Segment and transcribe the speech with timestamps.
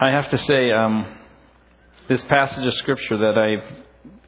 [0.00, 1.18] I have to say, um,
[2.08, 3.64] this passage of Scripture that I've,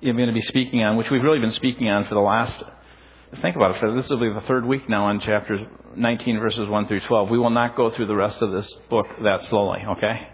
[0.07, 2.63] I'm going to be speaking on, which we've really been speaking on for the last,
[3.41, 5.67] think about it, this will be the third week now on chapters
[5.97, 7.31] 19, verses 1 through 12.
[7.31, 10.29] We will not go through the rest of this book that slowly, okay?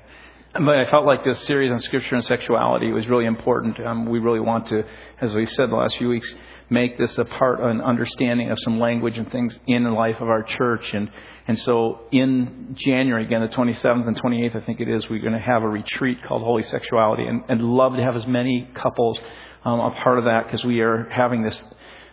[0.52, 3.78] But I felt like this series on Scripture and sexuality was really important.
[3.80, 4.84] Um, we really want to,
[5.20, 6.34] as we said the last few weeks,
[6.70, 10.16] make this a part, of an understanding of some language and things in the life
[10.20, 10.94] of our church.
[10.94, 11.10] And,
[11.48, 15.32] and so in January, again, the 27th and 28th, I think it is, we're going
[15.32, 17.26] to have a retreat called Holy Sexuality.
[17.26, 19.18] And, and love to have as many couples
[19.64, 21.62] um, a part of that because we are having this,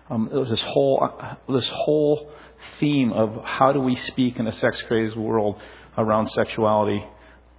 [0.09, 1.07] um, this whole,
[1.47, 2.31] this whole
[2.79, 5.61] theme of how do we speak in a sex crazed world
[5.97, 7.05] around sexuality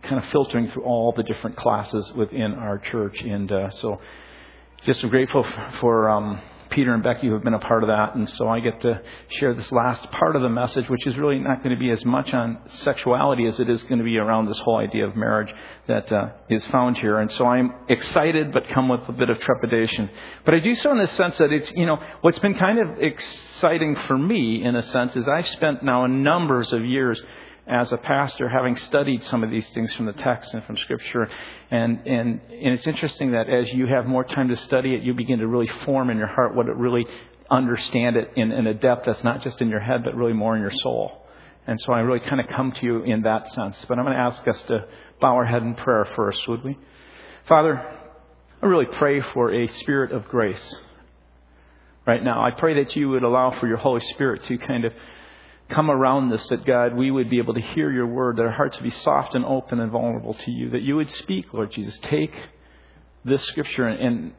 [0.02, 3.20] kind of filtering through all the different classes within our church.
[3.20, 4.00] And uh, so
[4.84, 6.40] just grateful for, for um,
[6.70, 8.14] Peter and Becky who have been a part of that.
[8.14, 9.00] And so I get to
[9.38, 12.04] share this last part of the message, which is really not going to be as
[12.04, 15.52] much on sexuality as it is going to be around this whole idea of marriage
[15.86, 17.18] that uh, is found here.
[17.18, 20.10] And so I'm excited, but come with a bit of trepidation.
[20.44, 22.98] But I do so in the sense that it's, you know, what's been kind of
[23.00, 27.22] exciting for me in a sense is I've spent now a numbers of years
[27.68, 31.28] as a pastor, having studied some of these things from the text and from Scripture.
[31.70, 35.14] And, and, and it's interesting that as you have more time to study it, you
[35.14, 37.06] begin to really form in your heart what it really
[37.50, 40.56] understand it in, in a depth that's not just in your head, but really more
[40.56, 41.26] in your soul.
[41.66, 43.84] And so I really kind of come to you in that sense.
[43.86, 44.86] But I'm going to ask us to
[45.20, 46.78] bow our head in prayer first, would we?
[47.46, 47.84] Father,
[48.62, 50.80] I really pray for a spirit of grace
[52.06, 52.42] right now.
[52.42, 54.94] I pray that you would allow for your Holy Spirit to kind of
[55.68, 58.50] come around this, that God, we would be able to hear your word, that our
[58.50, 61.70] hearts would be soft and open and vulnerable to you, that you would speak, Lord
[61.72, 61.98] Jesus.
[62.02, 62.32] Take
[63.24, 64.32] this scripture and,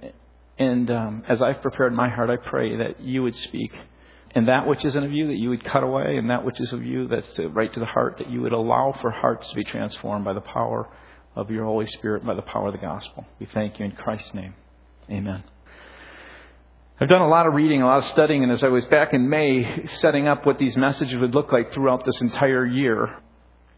[0.57, 3.72] and um, as I've prepared my heart, I pray that you would speak.
[4.31, 6.72] And that which isn't of you, that you would cut away, and that which is
[6.72, 9.55] of you, that's to, right to the heart, that you would allow for hearts to
[9.55, 10.88] be transformed by the power
[11.35, 13.25] of your Holy Spirit, by the power of the gospel.
[13.39, 14.53] We thank you in Christ's name.
[15.09, 15.44] Amen.
[17.02, 19.13] I've done a lot of reading, a lot of studying, and as I was back
[19.13, 23.22] in May setting up what these messages would look like throughout this entire year,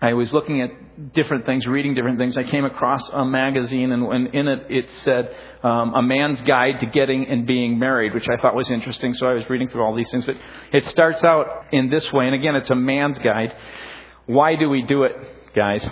[0.02, 2.36] I was looking at different things, reading different things.
[2.36, 6.88] I came across a magazine, and, in it it said um, "A Man's Guide to
[6.88, 9.14] Getting and Being Married," which I thought was interesting.
[9.14, 10.26] So I was reading through all these things.
[10.26, 10.38] But
[10.74, 13.54] it starts out in this way, and again, it's a man's guide.
[14.26, 15.16] Why do we do it,
[15.54, 15.88] guys?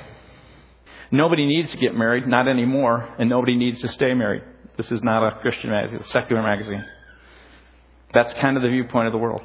[1.11, 4.41] Nobody needs to get married, not anymore, and nobody needs to stay married.
[4.77, 6.83] This is not a Christian magazine; it's a secular magazine.
[8.13, 9.41] That's kind of the viewpoint of the world.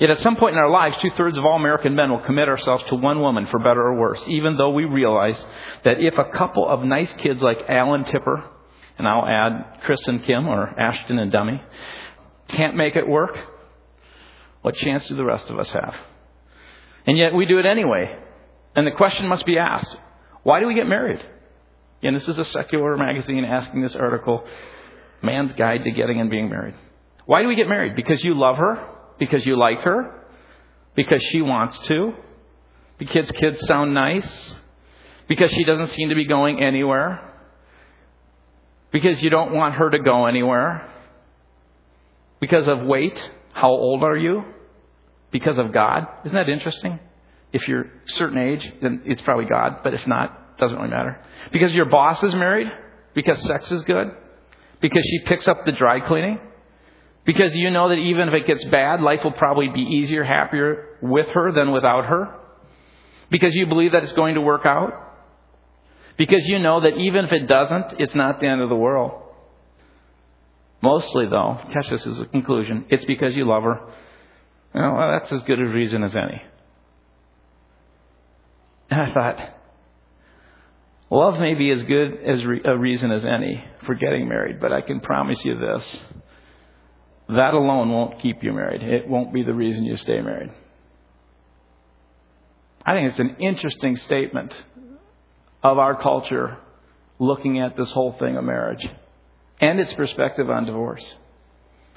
[0.00, 2.48] Yet at some point in our lives, two thirds of all American men will commit
[2.48, 5.42] ourselves to one woman for better or worse, even though we realize
[5.84, 8.44] that if a couple of nice kids like Al and Tipper,
[8.98, 11.62] and I'll add Kris and Kim or Ashton and Demi,
[12.48, 13.38] can't make it work,
[14.62, 15.94] what chance do the rest of us have?
[17.06, 18.16] And yet we do it anyway.
[18.74, 19.96] And the question must be asked
[20.42, 21.20] why do we get married?
[22.02, 24.44] And this is a secular magazine asking this article
[25.22, 26.74] Man's Guide to Getting and Being Married.
[27.26, 27.96] Why do we get married?
[27.96, 28.88] Because you love her?
[29.18, 30.24] Because you like her?
[30.94, 32.12] Because she wants to?
[32.98, 34.56] Because kids sound nice?
[35.28, 37.32] Because she doesn't seem to be going anywhere?
[38.92, 40.90] Because you don't want her to go anywhere?
[42.40, 43.18] Because of weight?
[43.52, 44.44] How old are you?
[45.30, 46.06] Because of God?
[46.24, 46.98] Isn't that interesting?
[47.52, 50.90] If you're a certain age, then it's probably God, but if not, it doesn't really
[50.90, 51.24] matter.
[51.52, 52.66] Because your boss is married?
[53.14, 54.08] Because sex is good?
[54.80, 56.40] Because she picks up the dry cleaning?
[57.24, 60.98] Because you know that even if it gets bad, life will probably be easier, happier
[61.00, 62.34] with her than without her.
[63.30, 64.92] Because you believe that it's going to work out.
[66.16, 69.22] Because you know that even if it doesn't, it's not the end of the world.
[70.82, 73.80] Mostly, though, catch this as a conclusion, it's because you love her.
[74.74, 76.42] Well, that's as good a reason as any.
[78.90, 79.56] And I thought,
[81.08, 84.80] love may be as good as a reason as any for getting married, but I
[84.80, 85.98] can promise you this
[87.28, 88.82] that alone won't keep you married.
[88.82, 90.50] It won't be the reason you stay married.
[92.84, 94.52] I think it's an interesting statement
[95.62, 96.58] of our culture
[97.18, 98.84] looking at this whole thing of marriage
[99.60, 101.14] and its perspective on divorce.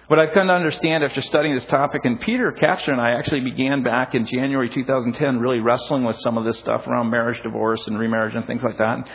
[0.07, 3.41] What I've come to understand after studying this topic, and Peter Kapsner and I actually
[3.41, 7.87] began back in January 2010 really wrestling with some of this stuff around marriage, divorce,
[7.87, 9.09] and remarriage and things like that.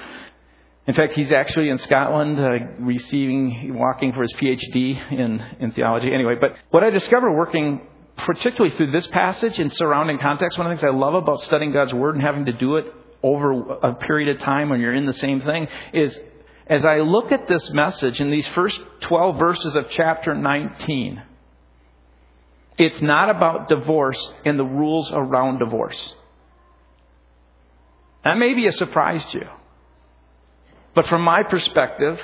[0.87, 2.50] In fact, he's actually in Scotland uh,
[2.81, 6.12] receiving, walking for his PhD in, in theology.
[6.12, 7.87] Anyway, but what I discovered working
[8.17, 11.73] particularly through this passage and surrounding context, one of the things I love about studying
[11.73, 12.93] God's Word and having to do it
[13.23, 16.19] over a period of time when you're in the same thing is
[16.67, 21.23] as I look at this message in these first 12 verses of chapter 19,
[22.79, 26.15] it's not about divorce and the rules around divorce.
[28.25, 29.49] That may be a surprise to you.
[30.95, 32.21] But from my perspective,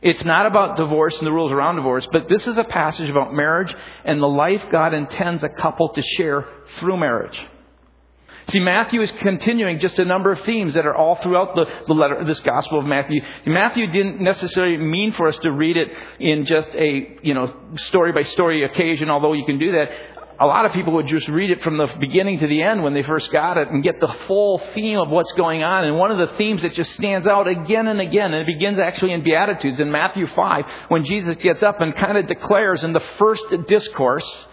[0.00, 3.34] it's not about divorce and the rules around divorce, but this is a passage about
[3.34, 6.46] marriage and the life God intends a couple to share
[6.78, 7.40] through marriage.
[8.50, 11.92] See, Matthew is continuing just a number of themes that are all throughout the, the
[11.92, 13.20] letter, this Gospel of Matthew.
[13.44, 15.88] Matthew didn't necessarily mean for us to read it
[16.18, 19.90] in just a, you know, story by story occasion, although you can do that.
[20.40, 22.94] A lot of people would just read it from the beginning to the end when
[22.94, 25.84] they first got it and get the full theme of what's going on.
[25.84, 28.78] And one of the themes that just stands out again and again, and it begins
[28.78, 32.92] actually in Beatitudes in Matthew 5, when Jesus gets up and kind of declares in
[32.92, 34.46] the first discourse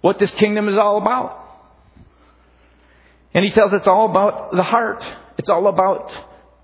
[0.00, 1.38] what this kingdom is all about.
[3.34, 5.04] And he tells it's all about the heart.
[5.38, 6.12] It's all about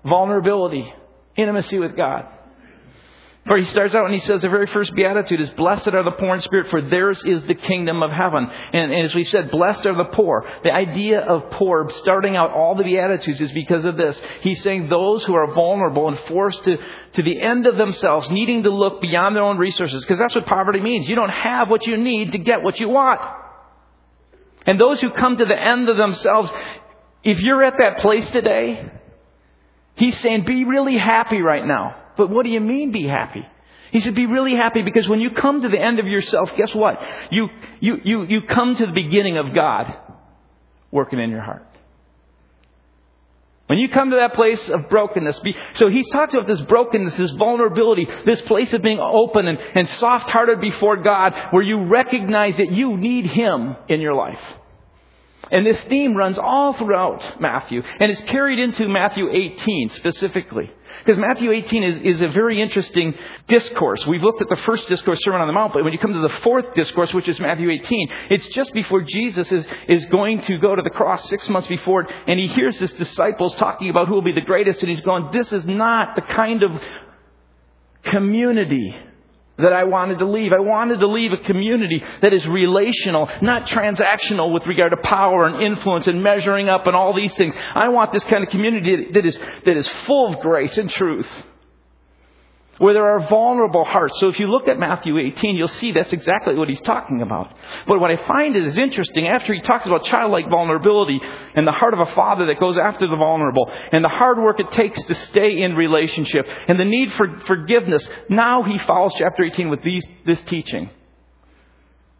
[0.03, 0.93] vulnerability,
[1.37, 2.27] intimacy with God.
[3.49, 6.11] For he starts out and he says the very first beatitude is, Blessed are the
[6.11, 8.45] poor in spirit, for theirs is the kingdom of heaven.
[8.45, 10.45] And, and, as we said, blessed are the poor.
[10.63, 14.21] The idea of poor, starting out all the beatitudes, is because of this.
[14.41, 16.77] He's saying those who are vulnerable and forced to,
[17.13, 20.45] to the end of themselves, needing to look beyond their own resources, because that's what
[20.45, 21.09] poverty means.
[21.09, 23.19] You don't have what you need to get what you want.
[24.67, 26.51] And those who come to the end of themselves,
[27.23, 28.91] if you're at that place today,
[29.95, 31.95] he's saying, be really happy right now.
[32.19, 33.47] But what do you mean be happy?
[33.91, 36.75] He said, be really happy because when you come to the end of yourself, guess
[36.75, 37.01] what?
[37.31, 37.47] You,
[37.79, 39.95] you, you, you come to the beginning of God
[40.91, 41.65] working in your heart.
[43.67, 47.15] When you come to that place of brokenness, be, so he's talks about this brokenness,
[47.15, 51.85] this vulnerability, this place of being open and, and soft hearted before God where you
[51.85, 54.39] recognize that you need Him in your life.
[55.51, 60.71] And this theme runs all throughout Matthew and is carried into Matthew 18 specifically.
[61.03, 63.15] Because Matthew 18 is, is a very interesting
[63.47, 64.05] discourse.
[64.05, 66.21] We've looked at the first discourse, Sermon on the Mount, but when you come to
[66.21, 70.57] the fourth discourse, which is Matthew 18, it's just before Jesus is, is going to
[70.59, 74.15] go to the cross six months before, and he hears his disciples talking about who
[74.15, 76.71] will be the greatest, and he's going, this is not the kind of
[78.03, 78.95] community
[79.61, 80.51] that I wanted to leave.
[80.53, 85.45] I wanted to leave a community that is relational, not transactional with regard to power
[85.45, 87.53] and influence and measuring up and all these things.
[87.75, 91.27] I want this kind of community that is, that is full of grace and truth
[92.79, 94.19] where there are vulnerable hearts.
[94.19, 97.53] So if you look at Matthew 18, you'll see that's exactly what he's talking about.
[97.85, 101.19] But what I find is interesting, after he talks about childlike vulnerability
[101.55, 104.59] and the heart of a father that goes after the vulnerable and the hard work
[104.59, 109.43] it takes to stay in relationship and the need for forgiveness, now he follows chapter
[109.43, 110.89] 18 with these, this teaching.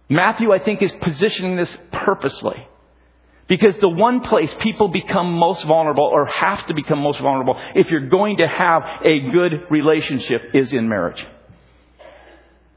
[0.10, 2.68] Matthew, I think, is positioning this purposely.
[3.50, 7.90] Because the one place people become most vulnerable or have to become most vulnerable if
[7.90, 11.26] you're going to have a good relationship is in marriage.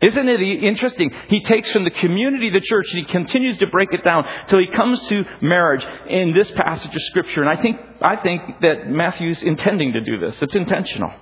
[0.01, 1.13] Isn't it interesting?
[1.29, 4.59] He takes from the community the church and he continues to break it down till
[4.59, 7.43] he comes to marriage in this passage of scripture.
[7.43, 10.43] And I think, I think that Matthew's intending to do this.
[10.43, 11.13] It's intentional.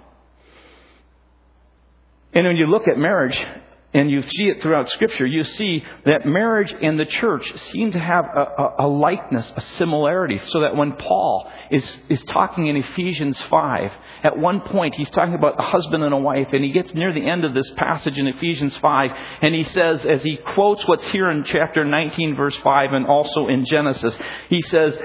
[2.32, 3.38] And when you look at marriage,
[3.92, 7.98] and you see it throughout Scripture, you see that marriage and the church seem to
[7.98, 10.40] have a, a, a, likeness, a similarity.
[10.44, 13.90] So that when Paul is, is talking in Ephesians 5,
[14.22, 17.12] at one point he's talking about a husband and a wife, and he gets near
[17.12, 19.10] the end of this passage in Ephesians 5,
[19.42, 23.48] and he says, as he quotes what's here in chapter 19, verse 5, and also
[23.48, 24.16] in Genesis,
[24.48, 24.96] he says,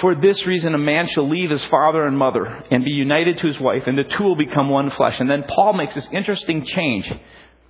[0.00, 3.46] for this reason, a man shall leave his father and mother and be united to
[3.46, 5.18] his wife, and the two will become one flesh.
[5.20, 7.10] And then Paul makes this interesting change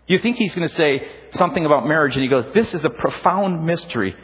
[0.06, 2.90] you think he's going to say something about marriage, and he goes, This is a
[2.90, 4.14] profound mystery.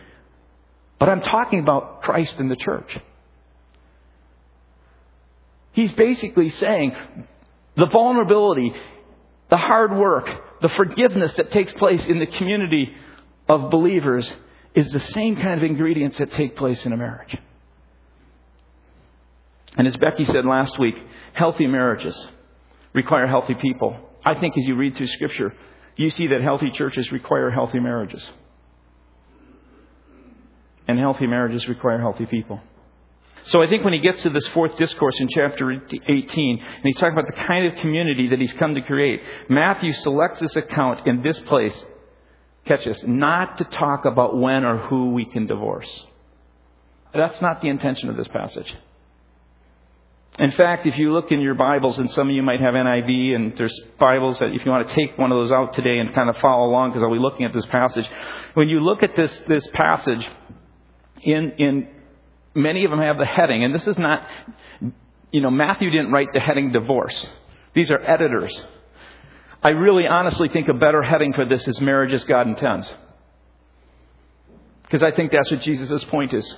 [0.98, 2.96] But I'm talking about Christ and the church.
[5.72, 6.94] He's basically saying
[7.76, 8.72] the vulnerability,
[9.50, 10.28] the hard work,
[10.60, 12.94] the forgiveness that takes place in the community
[13.48, 14.32] of believers
[14.74, 17.36] is the same kind of ingredients that take place in a marriage.
[19.76, 20.94] And as Becky said last week,
[21.32, 22.16] healthy marriages
[22.92, 23.96] require healthy people.
[24.24, 25.54] I think as you read through Scripture,
[25.96, 28.28] you see that healthy churches require healthy marriages.
[30.88, 32.60] And healthy marriages require healthy people.
[33.44, 36.96] So I think when he gets to this fourth discourse in chapter 18, and he's
[36.96, 41.06] talking about the kind of community that he's come to create, Matthew selects this account
[41.06, 41.84] in this place,
[42.64, 46.06] catch this, not to talk about when or who we can divorce.
[47.12, 48.74] That's not the intention of this passage.
[50.38, 53.34] In fact, if you look in your Bibles, and some of you might have NIV,
[53.34, 56.14] and there's Bibles that if you want to take one of those out today and
[56.14, 58.08] kind of follow along, because I'll be looking at this passage.
[58.54, 60.26] When you look at this, this passage,
[61.20, 61.88] in, in
[62.54, 64.26] many of them have the heading, and this is not,
[65.30, 67.30] you know, Matthew didn't write the heading divorce.
[67.74, 68.58] These are editors.
[69.62, 72.92] I really honestly think a better heading for this is marriage as God intends.
[74.84, 76.54] Because I think that's what Jesus' point is.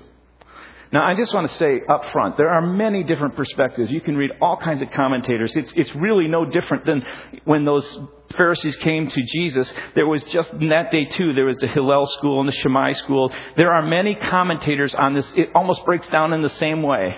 [0.94, 3.90] Now, I just want to say up front, there are many different perspectives.
[3.90, 5.56] You can read all kinds of commentators.
[5.56, 7.04] It's, it's really no different than
[7.44, 7.98] when those
[8.36, 9.74] Pharisees came to Jesus.
[9.96, 12.92] There was just in that day too, there was the Hillel school and the Shammai
[12.92, 13.32] school.
[13.56, 15.28] There are many commentators on this.
[15.34, 17.16] It almost breaks down in the same way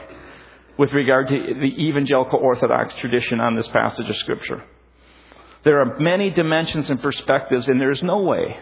[0.78, 4.64] with regard to the evangelical Orthodox tradition on this passage of Scripture.
[5.64, 8.56] There are many dimensions and perspectives, and there's no way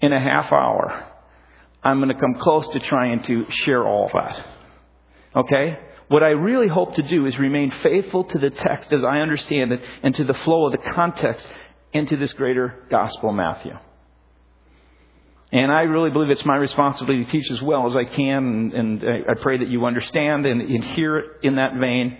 [0.00, 1.11] in a half hour
[1.82, 4.46] I'm going to come close to trying to share all of that.
[5.36, 5.78] Okay?
[6.08, 9.72] What I really hope to do is remain faithful to the text as I understand
[9.72, 11.48] it and to the flow of the context
[11.92, 13.76] into this greater gospel Matthew.
[15.52, 18.72] And I really believe it's my responsibility to teach as well as I can, and,
[18.72, 22.16] and I pray that you understand and, and hear it in that vein.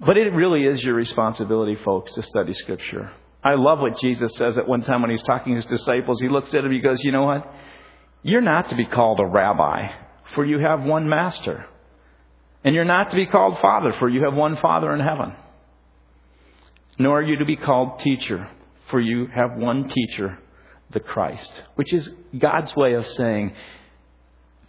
[0.00, 3.12] But it really is your responsibility, folks, to study Scripture.
[3.42, 6.20] I love what Jesus says at one time when he's talking to his disciples.
[6.20, 7.54] He looks at them, he goes, You know what?
[8.22, 9.88] You're not to be called a rabbi,
[10.34, 11.66] for you have one master.
[12.62, 15.32] And you're not to be called father, for you have one father in heaven.
[16.98, 18.48] Nor are you to be called teacher,
[18.90, 20.38] for you have one teacher,
[20.90, 23.54] the Christ, which is God's way of saying,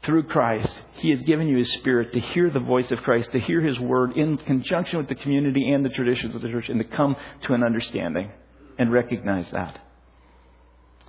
[0.03, 3.39] through Christ, He has given you His Spirit to hear the voice of Christ, to
[3.39, 6.79] hear His Word in conjunction with the community and the traditions of the church, and
[6.79, 8.31] to come to an understanding
[8.79, 9.79] and recognize that.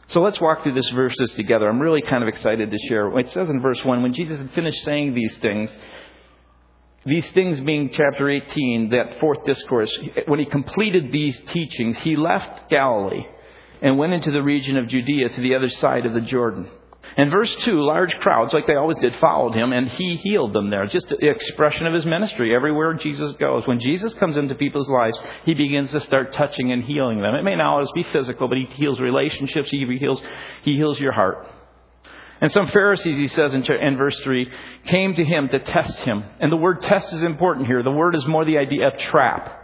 [0.08, 1.68] So let's walk through these verses together.
[1.68, 3.18] I'm really kind of excited to share.
[3.18, 5.76] It says in verse 1 when Jesus had finished saying these things,
[7.04, 12.70] these things being chapter 18, that fourth discourse, when he completed these teachings, he left
[12.70, 13.26] Galilee
[13.80, 16.68] and went into the region of Judea to the other side of the Jordan.
[17.16, 20.70] And verse 2, large crowds, like they always did, followed him, and he healed them
[20.70, 20.86] there.
[20.86, 23.66] Just the expression of his ministry everywhere Jesus goes.
[23.66, 27.34] When Jesus comes into people's lives, he begins to start touching and healing them.
[27.34, 30.22] It may not always be physical, but he heals relationships, he heals,
[30.62, 31.46] he heals your heart.
[32.40, 34.50] And some Pharisees, he says in, in verse 3,
[34.86, 36.24] came to him to test him.
[36.40, 37.84] And the word test is important here.
[37.84, 39.61] The word is more the idea of trap.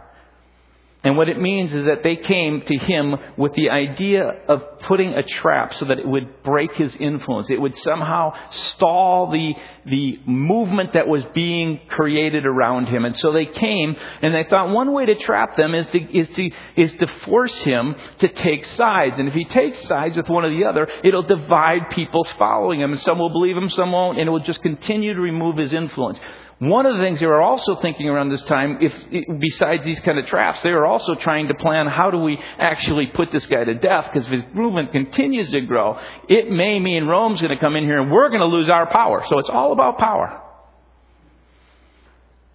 [1.01, 5.13] And what it means is that they came to him with the idea of putting
[5.13, 7.49] a trap so that it would break his influence.
[7.49, 13.05] It would somehow stall the, the movement that was being created around him.
[13.05, 16.29] And so they came and they thought one way to trap them is to, is
[16.31, 19.19] to, is to force him to take sides.
[19.19, 22.91] And if he takes sides with one or the other, it'll divide people following him.
[22.91, 25.71] And some will believe him, some won't, and it will just continue to remove his
[25.71, 26.19] influence.
[26.59, 30.19] One of the things they were also thinking around this time, if besides these kind
[30.19, 33.63] of traps, they were also trying to plan how do we actually put this guy
[33.63, 34.09] to death?
[34.11, 35.97] Because if his movement continues to grow,
[36.27, 38.91] it may mean Rome's going to come in here and we're going to lose our
[38.91, 39.23] power.
[39.27, 40.41] So it's all about power.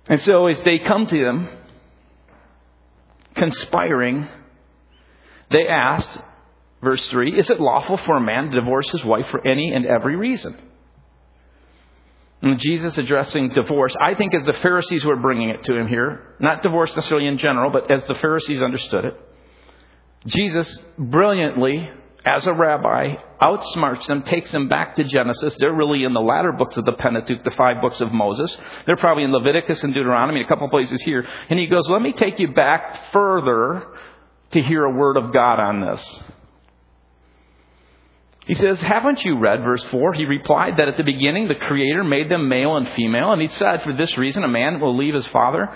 [0.07, 1.49] And so as they come to them,
[3.35, 4.29] conspiring,
[5.51, 6.19] they asked,
[6.83, 9.87] verse 3, is it lawful for a man to divorce his wife for any and
[9.87, 10.59] every reason?
[12.59, 16.63] Jesus addressing divorce, I think as the Pharisees were bringing it to him here, not
[16.63, 19.15] divorce necessarily in general, but as the Pharisees understood it,
[20.27, 21.89] Jesus brilliantly,
[22.25, 25.55] as a rabbi, outsmarts them, takes them back to Genesis.
[25.59, 28.57] They're really in the latter books of the Pentateuch, the five books of Moses.
[28.87, 31.27] They're probably in Leviticus and Deuteronomy, a couple places here.
[31.51, 33.87] And he goes, let me take you back further
[34.53, 36.25] to hear a word of God on this.
[38.47, 40.13] He says, Haven't you read, verse 4?
[40.15, 43.49] He replied that at the beginning the Creator made them male and female, and he
[43.49, 45.75] said, For this reason a man will leave his father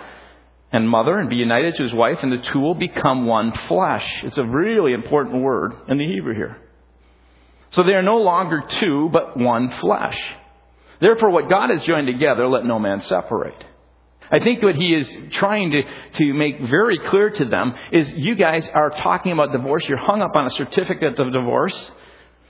[0.71, 4.07] and mother and be united to his wife, and the two will become one flesh.
[4.23, 6.59] It's a really important word in the Hebrew here.
[7.71, 10.19] So they are no longer two, but one flesh.
[11.01, 13.65] Therefore, what God has joined together, let no man separate.
[14.31, 15.83] I think what he is trying to,
[16.19, 19.85] to make very clear to them is you guys are talking about divorce.
[19.89, 21.93] You're hung up on a certificate of divorce.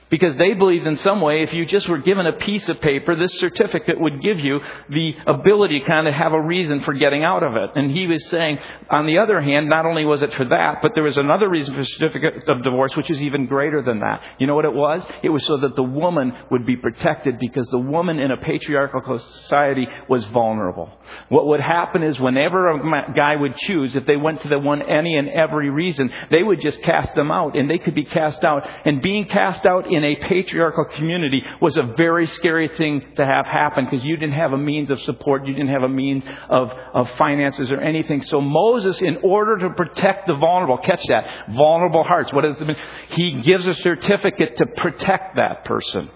[0.09, 3.15] Because they believed in some way if you just were given a piece of paper,
[3.15, 7.23] this certificate would give you the ability to kind of have a reason for getting
[7.23, 7.69] out of it.
[7.75, 8.57] And he was saying,
[8.89, 11.75] on the other hand, not only was it for that, but there was another reason
[11.75, 14.21] for certificate of divorce, which is even greater than that.
[14.39, 15.03] You know what it was?
[15.21, 19.19] It was so that the woman would be protected because the woman in a patriarchal
[19.19, 20.91] society was vulnerable.
[21.29, 24.81] What would happen is whenever a guy would choose, if they went to the one
[24.81, 28.43] any and every reason, they would just cast them out and they could be cast
[28.43, 28.67] out.
[28.85, 33.25] And being cast out in in a patriarchal community was a very scary thing to
[33.25, 36.23] have happen because you didn't have a means of support, you didn't have a means
[36.49, 38.21] of, of finances or anything.
[38.23, 42.65] So Moses, in order to protect the vulnerable, catch that, vulnerable hearts, what does it
[42.65, 42.77] mean?
[43.09, 46.09] He gives a certificate to protect that person.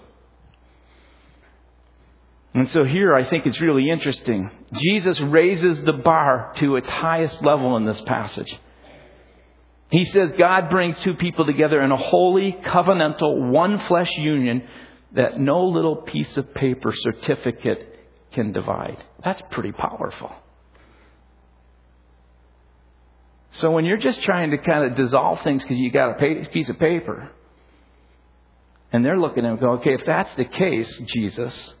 [2.54, 4.50] And so here I think it's really interesting.
[4.72, 8.56] Jesus raises the bar to its highest level in this passage.
[9.90, 14.66] He says God brings two people together in a holy, covenantal, one flesh union
[15.12, 17.90] that no little piece of paper certificate
[18.32, 19.02] can divide.
[19.22, 20.32] That's pretty powerful.
[23.52, 26.68] So when you're just trying to kind of dissolve things because you got a piece
[26.68, 27.30] of paper,
[28.92, 31.74] and they're looking at him and go, okay, if that's the case, Jesus,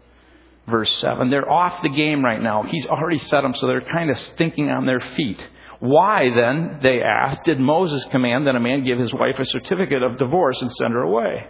[0.68, 2.62] verse 7, they're off the game right now.
[2.62, 5.42] He's already set them, so they're kind of thinking on their feet.
[5.84, 10.02] Why then, they asked, did Moses command that a man give his wife a certificate
[10.02, 11.46] of divorce and send her away?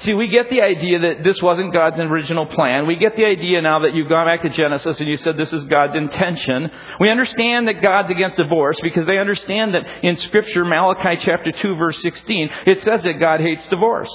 [0.00, 2.88] See, we get the idea that this wasn't God's original plan.
[2.88, 5.52] We get the idea now that you've gone back to Genesis and you said this
[5.52, 6.68] is God's intention.
[6.98, 11.76] We understand that God's against divorce because they understand that in Scripture, Malachi chapter 2
[11.76, 14.10] verse 16, it says that God hates divorce.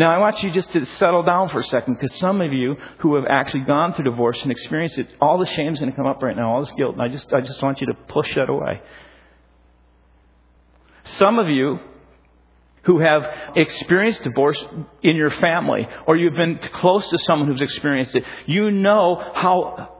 [0.00, 2.74] Now, I want you just to settle down for a second because some of you
[3.00, 6.06] who have actually gone through divorce and experienced it, all the shame's going to come
[6.06, 8.34] up right now, all this guilt, and I just, I just want you to push
[8.34, 8.80] that away.
[11.18, 11.80] Some of you
[12.84, 13.24] who have
[13.56, 14.64] experienced divorce
[15.02, 19.99] in your family, or you've been close to someone who's experienced it, you know how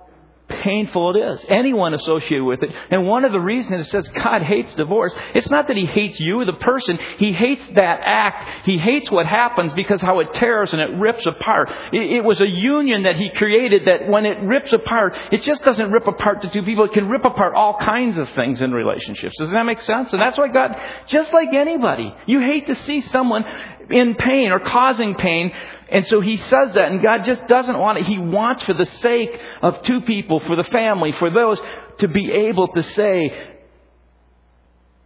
[0.50, 1.44] painful it is.
[1.48, 2.70] Anyone associated with it.
[2.90, 6.18] And one of the reasons it says God hates divorce, it's not that He hates
[6.20, 6.98] you, the person.
[7.18, 8.66] He hates that act.
[8.66, 11.70] He hates what happens because how it tears and it rips apart.
[11.92, 15.64] It, it was a union that He created that when it rips apart, it just
[15.64, 16.84] doesn't rip apart the two people.
[16.84, 19.36] It can rip apart all kinds of things in relationships.
[19.38, 20.12] Does that make sense?
[20.12, 23.44] And that's why God, just like anybody, you hate to see someone
[23.90, 25.52] in pain or causing pain.
[25.90, 28.06] And so he says that, and God just doesn't want it.
[28.06, 31.58] He wants, for the sake of two people, for the family, for those,
[31.98, 33.56] to be able to say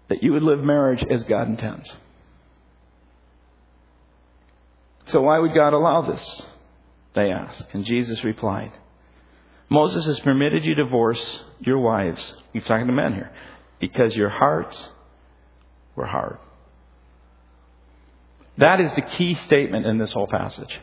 [0.08, 1.94] that you would live marriage as God intends.
[5.06, 6.42] So why would God allow this?
[7.14, 7.64] They ask.
[7.72, 8.72] And Jesus replied,
[9.70, 12.34] Moses has permitted you to divorce your wives.
[12.52, 13.32] He's talking to men here.
[13.80, 14.90] Because your hearts
[15.96, 16.38] were hard.
[18.58, 20.80] That is the key statement in this whole passage.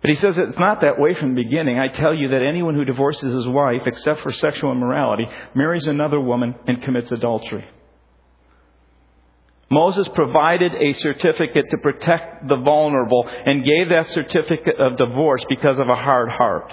[0.00, 1.78] But he says it's not that way from the beginning.
[1.78, 6.20] I tell you that anyone who divorces his wife, except for sexual immorality, marries another
[6.20, 7.64] woman and commits adultery.
[9.70, 15.78] Moses provided a certificate to protect the vulnerable and gave that certificate of divorce because
[15.78, 16.70] of a hard heart.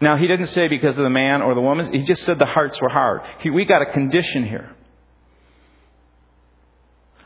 [0.00, 1.92] Now, he didn't say because of the man or the woman.
[1.92, 3.22] He just said the hearts were hard.
[3.44, 4.74] We got a condition here.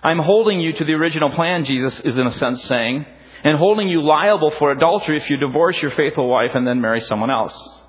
[0.02, 3.06] I'm holding you to the original plan, Jesus is in a sense saying,
[3.44, 7.00] and holding you liable for adultery if you divorce your faithful wife and then marry
[7.00, 7.84] someone else.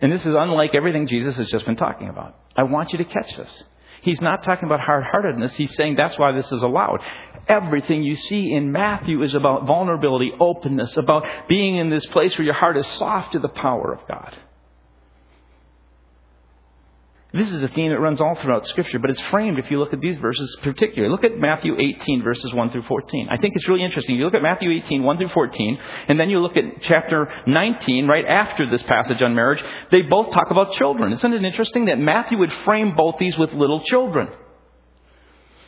[0.00, 2.36] And this is unlike everything Jesus has just been talking about.
[2.56, 3.64] I want you to catch this.
[4.02, 5.54] He's not talking about hard heartedness.
[5.56, 7.00] He's saying that's why this is allowed.
[7.48, 12.44] Everything you see in Matthew is about vulnerability, openness, about being in this place where
[12.44, 14.34] your heart is soft to the power of God.
[17.32, 19.92] This is a theme that runs all throughout Scripture, but it's framed if you look
[19.92, 21.12] at these verses particularly.
[21.12, 23.28] Look at Matthew 18, verses 1 through 14.
[23.30, 24.16] I think it's really interesting.
[24.16, 28.08] You look at Matthew 18, 1 through 14, and then you look at chapter 19,
[28.08, 29.62] right after this passage on marriage.
[29.92, 31.12] They both talk about children.
[31.12, 34.28] Isn't it interesting that Matthew would frame both these with little children?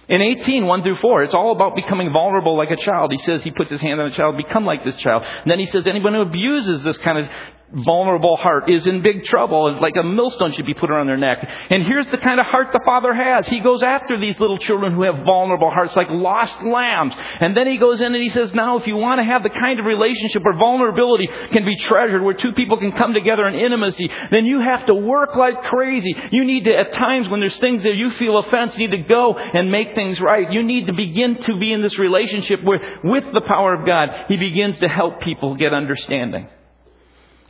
[0.09, 3.13] In 18, 1 through 4, it's all about becoming vulnerable like a child.
[3.13, 5.23] He says he puts his hand on a child, become like this child.
[5.25, 7.29] And then he says anyone who abuses this kind of
[7.75, 11.17] vulnerable heart is in big trouble and like a millstone should be put around their
[11.17, 11.39] neck.
[11.71, 13.47] And here's the kind of heart the Father has.
[13.49, 17.15] He goes after these little children who have vulnerable hearts like lost lambs.
[17.41, 19.51] And then he goes in and he says, now if you want to have the
[19.51, 23.55] kind of relationship where vulnerability can be treasured, where two people can come together in
[23.55, 26.15] intimacy, then you have to work like crazy.
[26.31, 29.35] You need to, at times when there's things that you feel offense, need to go
[29.35, 30.51] and make things right.
[30.51, 34.27] You need to begin to be in this relationship where, with the power of God,
[34.29, 36.49] He begins to help people get understanding.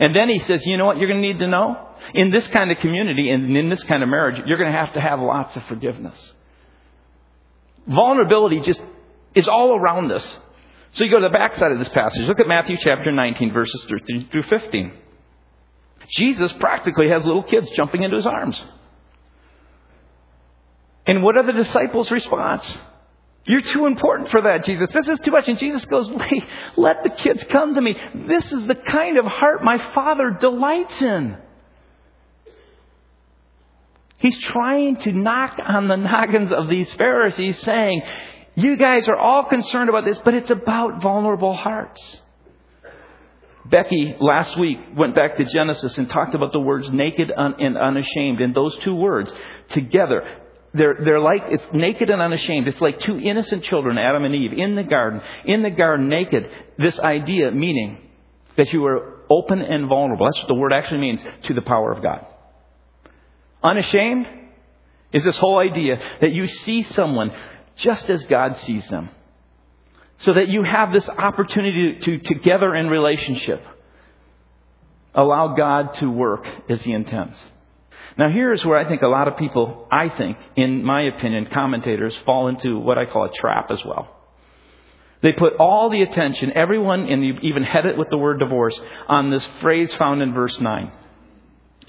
[0.02, 1.76] And then he says, you know what you're going to need to know?
[2.12, 4.94] In this kind of community and in this kind of marriage, you're going to have
[4.94, 6.32] to have lots of forgiveness.
[7.86, 8.82] Vulnerability just
[9.36, 10.38] is all around us.
[10.90, 12.26] So you go to the backside of this passage.
[12.26, 14.92] Look at Matthew chapter 19, verses 13 through 15.
[16.08, 18.60] Jesus practically has little kids jumping into his arms.
[21.06, 22.76] And what are the disciples' response?
[23.44, 24.88] You're too important for that, Jesus.
[24.94, 25.48] This is too much.
[25.48, 26.44] And Jesus goes, wait,
[26.76, 27.96] let the kids come to me.
[28.28, 31.36] This is the kind of heart my Father delights in.
[34.18, 38.02] He's trying to knock on the noggins of these Pharisees saying,
[38.54, 42.22] you guys are all concerned about this, but it's about vulnerable hearts.
[43.64, 48.40] Becky last week went back to Genesis and talked about the words naked and unashamed.
[48.40, 49.32] And those two words
[49.70, 50.24] together
[50.74, 52.66] they're, they're like, it's naked and unashamed.
[52.66, 55.20] It's like two innocent children, Adam and Eve, in the garden.
[55.44, 56.50] In the garden, naked.
[56.78, 57.98] This idea meaning
[58.56, 60.26] that you are open and vulnerable.
[60.26, 62.24] That's what the word actually means to the power of God.
[63.62, 64.26] Unashamed
[65.12, 67.32] is this whole idea that you see someone
[67.76, 69.10] just as God sees them.
[70.18, 73.62] So that you have this opportunity to, to together in relationship,
[75.14, 77.36] allow God to work as He intends.
[78.18, 82.14] Now here's where I think a lot of people, I think, in my opinion, commentators
[82.26, 84.18] fall into what I call a trap as well.
[85.22, 89.30] They put all the attention, everyone, and even head it with the word divorce, on
[89.30, 90.92] this phrase found in verse 9.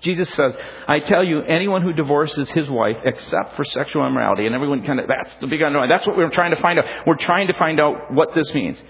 [0.01, 0.55] Jesus says,
[0.87, 4.99] I tell you, anyone who divorces his wife except for sexual immorality, and everyone kind
[4.99, 5.89] of, that's the big unknown.
[5.89, 6.85] That's what we're trying to find out.
[7.07, 8.81] We're trying to find out what this means.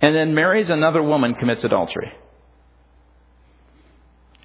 [0.00, 2.12] And then marries another woman, commits adultery.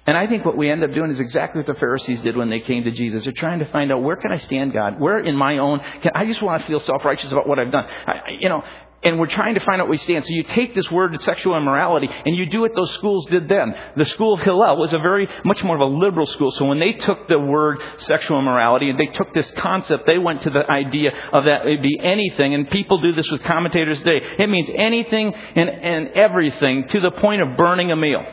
[0.06, 2.50] And I think what we end up doing is exactly what the Pharisees did when
[2.50, 3.24] they came to Jesus.
[3.24, 4.98] They're trying to find out where can I stand, God?
[4.98, 5.80] Where in my own?
[6.02, 7.84] Can, I just want to feel self-righteous about what I've done.
[7.84, 8.64] I, you know,
[9.02, 10.24] and we're trying to find out where we stand.
[10.26, 13.74] So you take this word sexual immorality and you do what those schools did then.
[13.96, 16.50] The school of Hillel was a very much more of a liberal school.
[16.50, 20.42] So when they took the word sexual immorality and they took this concept, they went
[20.42, 22.52] to the idea of that it'd be anything.
[22.54, 24.26] And people do this with commentators today.
[24.38, 28.26] It means anything and, and everything to the point of burning a meal.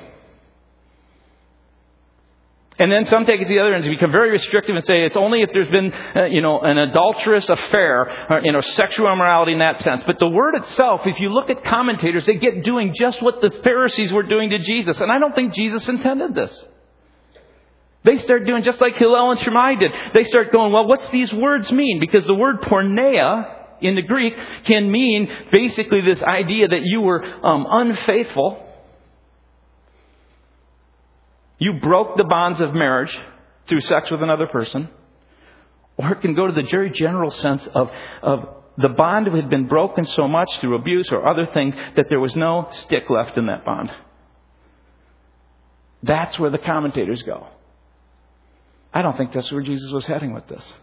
[2.80, 5.04] And then some take it to the other end and become very restrictive and say
[5.04, 9.12] it's only if there's been, uh, you know, an adulterous affair, or, you know, sexual
[9.12, 10.04] immorality in that sense.
[10.04, 13.50] But the word itself, if you look at commentators, they get doing just what the
[13.64, 15.00] Pharisees were doing to Jesus.
[15.00, 16.66] And I don't think Jesus intended this.
[18.04, 19.92] They start doing just like Hillel and Shammai did.
[20.14, 22.00] They start going, well, what's these words mean?
[22.00, 24.34] Because the word porneia in the Greek
[24.66, 28.64] can mean basically this idea that you were um, unfaithful
[31.60, 33.16] you broke the bonds of marriage
[33.68, 34.90] through sex with another person.
[35.98, 37.90] Or it can go to the very general sense of,
[38.22, 42.20] of the bond had been broken so much through abuse or other things that there
[42.20, 43.92] was no stick left in that bond.
[46.04, 47.48] That's where the commentators go.
[48.94, 50.74] I don't think that's where Jesus was heading with this.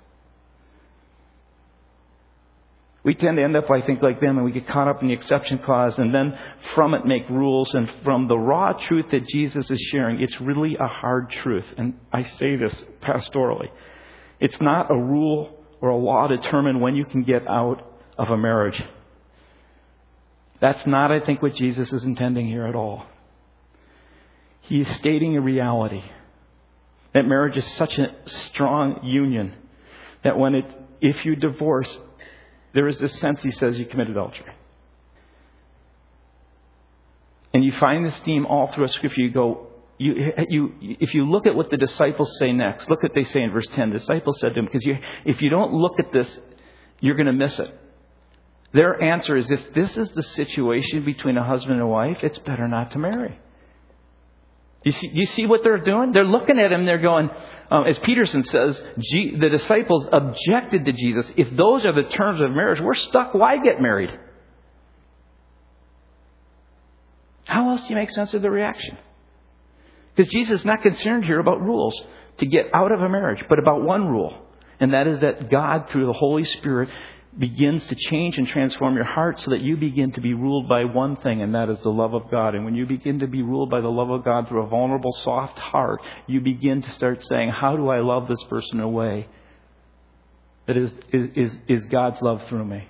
[3.04, 5.08] We tend to end up, I think, like them, and we get caught up in
[5.08, 6.38] the exception clause, and then
[6.74, 7.72] from it make rules.
[7.74, 11.66] And from the raw truth that Jesus is sharing, it's really a hard truth.
[11.76, 13.68] And I say this pastorally.
[14.40, 17.86] It's not a rule or a law to determine when you can get out
[18.16, 18.82] of a marriage.
[20.60, 23.04] That's not, I think, what Jesus is intending here at all.
[24.62, 26.02] He is stating a reality
[27.12, 29.52] that marriage is such a strong union
[30.22, 30.64] that when it,
[31.02, 31.98] if you divorce,
[32.74, 34.52] there is this sense he says you commit adultery.
[37.54, 39.20] And you find this theme all through Scripture.
[39.20, 43.14] You go, you, you, if you look at what the disciples say next, look what
[43.14, 43.90] they say in verse 10.
[43.90, 46.36] The disciples said to him, because you, if you don't look at this,
[47.00, 47.72] you're going to miss it.
[48.72, 52.38] Their answer is if this is the situation between a husband and a wife, it's
[52.40, 53.38] better not to marry.
[54.84, 56.12] You see, you see what they're doing?
[56.12, 57.30] They're looking at him, they're going,
[57.70, 61.30] um, as Peterson says, G- the disciples objected to Jesus.
[61.36, 63.34] If those are the terms of marriage, we're stuck.
[63.34, 64.10] Why get married?
[67.46, 68.96] How else do you make sense of the reaction?
[70.14, 72.00] Because Jesus is not concerned here about rules
[72.38, 74.38] to get out of a marriage, but about one rule.
[74.80, 76.88] And that is that God, through the Holy Spirit,
[77.38, 80.84] begins to change and transform your heart so that you begin to be ruled by
[80.84, 82.54] one thing, and that is the love of God.
[82.54, 85.12] And when you begin to be ruled by the love of God through a vulnerable,
[85.12, 88.88] soft heart, you begin to start saying, How do I love this person in a
[88.88, 89.28] way
[90.66, 92.88] that is, is, is God's love through me?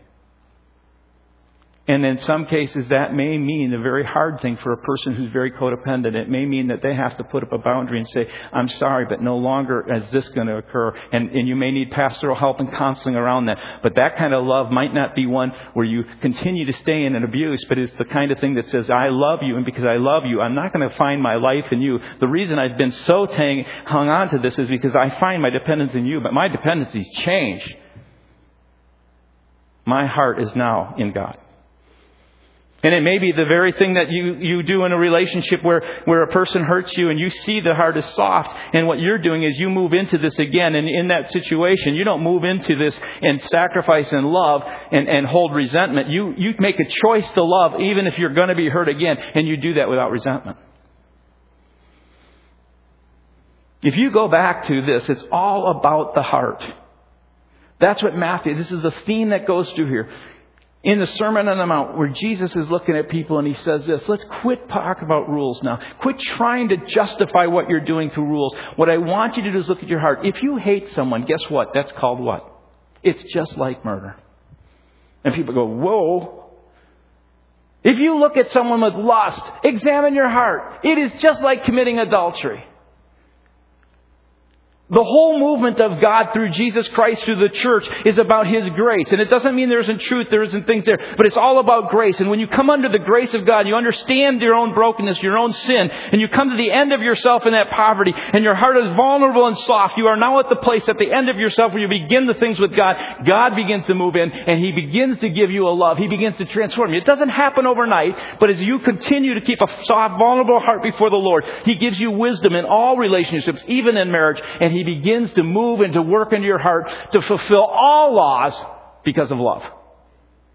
[1.87, 5.31] And in some cases, that may mean a very hard thing for a person who's
[5.31, 6.15] very codependent.
[6.15, 9.05] It may mean that they have to put up a boundary and say, I'm sorry,
[9.05, 10.95] but no longer is this going to occur.
[11.13, 13.59] And, and you may need pastoral help and counseling around that.
[13.83, 17.17] But that kind of love might not be one where you continue to stay in
[17.17, 19.85] an abuse, but it's the kind of thing that says, I love you, and because
[19.85, 22.01] I love you, I'm not going to find my life in you.
[22.19, 25.51] The reason I've been so tang- hung on to this is because I find my
[25.51, 27.77] dependence in you, but my dependencies change.
[29.85, 31.37] My heart is now in God.
[32.85, 35.81] And it may be the very thing that you, you do in a relationship where,
[36.05, 38.55] where a person hurts you and you see the heart is soft.
[38.75, 40.75] And what you're doing is you move into this again.
[40.75, 45.27] And in that situation, you don't move into this and sacrifice and love and, and
[45.27, 46.11] hold resentment.
[46.11, 49.17] You, you make a choice to love even if you're going to be hurt again.
[49.35, 50.59] And you do that without resentment.
[53.83, 56.63] If you go back to this, it's all about the heart.
[57.81, 60.11] That's what Matthew, this is the theme that goes through here
[60.85, 63.87] in the Sermon on the Mount where Jesus is looking at people and he says
[63.87, 65.81] this, let's quit talking about rules now.
[66.01, 68.55] Quit trying to justify what you're doing through rules.
[68.77, 70.21] What I want you to do is look at your heart.
[70.25, 71.71] If you hate someone, guess what?
[71.73, 72.51] That's called what?
[73.03, 74.17] It's just like murder.
[75.25, 76.51] And people go, whoa.
[77.83, 80.81] If you look at someone with lust, examine your heart.
[80.85, 82.65] It is just like committing adultery.
[84.91, 89.11] The whole movement of God through Jesus Christ, through the church, is about His grace.
[89.13, 91.91] And it doesn't mean there isn't truth, there isn't things there, but it's all about
[91.91, 92.21] grace.
[92.21, 95.39] And when you come under the grace of God, you understand your own brokenness, your
[95.39, 98.55] own sin, and you come to the end of yourself in that poverty, and your
[98.55, 99.97] heart is vulnerable and soft.
[99.97, 102.35] You are now at the place at the end of yourself where you begin the
[102.35, 103.25] things with God.
[103.25, 105.97] God begins to move in, and He begins to give you a love.
[105.97, 106.99] He begins to transform you.
[106.99, 111.09] It doesn't happen overnight, but as you continue to keep a soft, vulnerable heart before
[111.09, 115.33] the Lord, He gives you wisdom in all relationships, even in marriage, and he begins
[115.35, 118.55] to move and to work into your heart to fulfill all laws
[119.05, 119.63] because of love.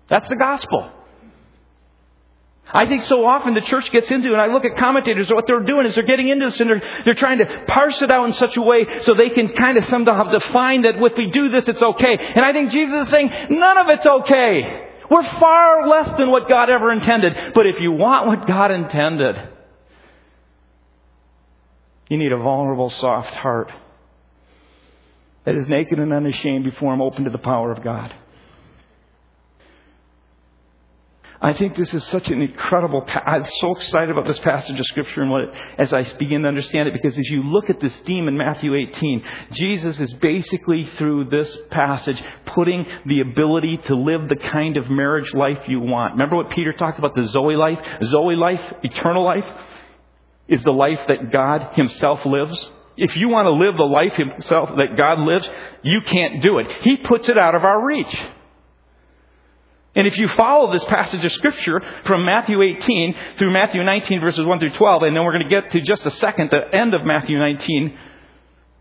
[0.08, 0.92] That's the gospel.
[2.72, 5.62] I think so often the church gets into, and I look at commentators, what they're
[5.62, 8.34] doing is they're getting into this and they're, they're trying to parse it out in
[8.34, 11.68] such a way so they can kind of somehow define that if we do this,
[11.68, 12.18] it's okay.
[12.18, 14.88] And I think Jesus is saying, none of it's okay.
[15.10, 17.54] We're far less than what God ever intended.
[17.56, 19.36] But if you want what God intended,
[22.08, 23.72] you need a vulnerable, soft heart
[25.50, 28.14] that is naked and unashamed before Him, open to the power of God.
[31.42, 33.04] I think this is such an incredible.
[33.26, 36.50] I'm so excited about this passage of Scripture and what, it, as I begin to
[36.50, 40.86] understand it, because as you look at this theme in Matthew 18, Jesus is basically
[40.98, 46.14] through this passage putting the ability to live the kind of marriage life you want.
[46.14, 47.80] Remember what Peter talked about the Zoe life?
[48.04, 49.46] Zoe life, eternal life,
[50.48, 52.70] is the life that God Himself lives.
[53.02, 55.48] If you want to live the life himself that God lives,
[55.84, 56.72] you can't do it.
[56.82, 58.16] He puts it out of our reach.
[59.96, 64.46] And if you follow this passage of scripture from Matthew 18 through Matthew 19 verses
[64.46, 66.94] 1 through 12, and then we're going to get to just a second, the end
[66.94, 67.98] of Matthew 19,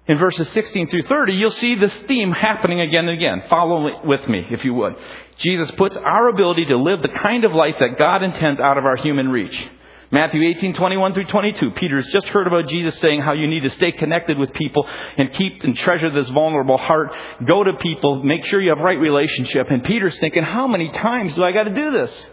[0.09, 3.43] in verses 16 through 30, you'll see this theme happening again and again.
[3.49, 4.97] Follow with me, if you would.
[5.37, 8.87] Jesus puts our ability to live the kind of life that God intends out of
[8.87, 9.69] our human reach.
[10.11, 11.73] Matthew 18, 21 through 22.
[11.73, 15.33] Peter's just heard about Jesus saying how you need to stay connected with people and
[15.35, 17.13] keep and treasure this vulnerable heart.
[17.45, 19.71] Go to people, make sure you have right relationship.
[19.71, 22.27] And Peter's thinking, how many times do I got to do this?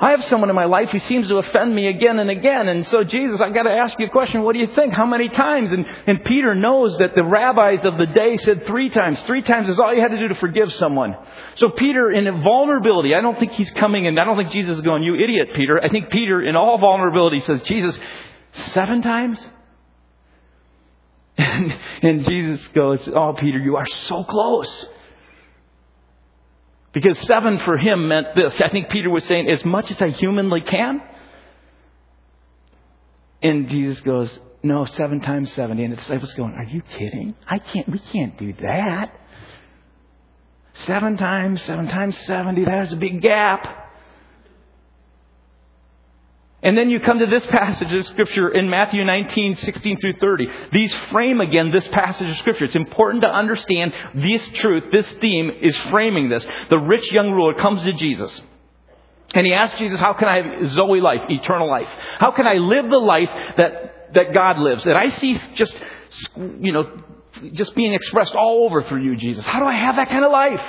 [0.00, 2.68] I have someone in my life who seems to offend me again and again.
[2.68, 4.42] And so, Jesus, I've got to ask you a question.
[4.42, 4.94] What do you think?
[4.94, 5.70] How many times?
[5.70, 9.20] And, and Peter knows that the rabbis of the day said three times.
[9.22, 11.16] Three times is all you had to do to forgive someone.
[11.56, 14.82] So Peter, in vulnerability, I don't think he's coming and I don't think Jesus is
[14.82, 15.78] going, you idiot, Peter.
[15.82, 17.98] I think Peter, in all vulnerability, says, Jesus,
[18.72, 19.44] seven times?
[21.36, 24.86] And, and Jesus goes, oh, Peter, you are so close.
[26.92, 28.60] Because seven for him meant this.
[28.60, 31.00] I think Peter was saying, as much as I humanly can.
[33.42, 35.84] And Jesus goes, no, seven times 70.
[35.84, 37.34] And the disciples going, are you kidding?
[37.48, 39.14] I can't, we can't do that.
[40.72, 43.79] Seven times, seven times 70, that is a big gap.
[46.62, 50.48] And then you come to this passage of Scripture in Matthew 19, 16 through 30.
[50.72, 52.66] These frame again this passage of Scripture.
[52.66, 56.44] It's important to understand this truth, this theme is framing this.
[56.68, 58.42] The rich young ruler comes to Jesus.
[59.32, 61.88] And he asks Jesus, how can I have Zoe life, eternal life?
[62.18, 64.84] How can I live the life that, that God lives?
[64.84, 65.74] That I see just,
[66.36, 67.02] you know,
[67.52, 69.44] just being expressed all over through you, Jesus.
[69.44, 70.60] How do I have that kind of life?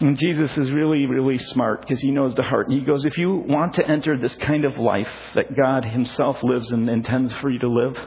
[0.00, 2.68] And Jesus is really, really smart because he knows the heart.
[2.68, 6.42] And he goes, if you want to enter this kind of life that God himself
[6.42, 7.98] lives and intends for you to live,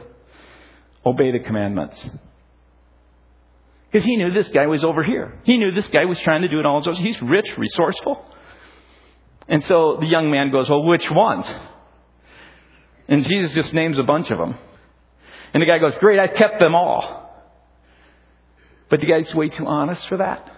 [1.06, 2.04] obey the commandments.
[3.90, 5.38] Because he knew this guy was over here.
[5.44, 6.82] He knew this guy was trying to do it all.
[6.94, 8.24] He's rich, resourceful.
[9.46, 11.46] And so the young man goes, well, which ones?
[13.06, 14.56] And Jesus just names a bunch of them.
[15.52, 17.30] And the guy goes, great, I kept them all.
[18.88, 20.50] But the guy's way too honest for that.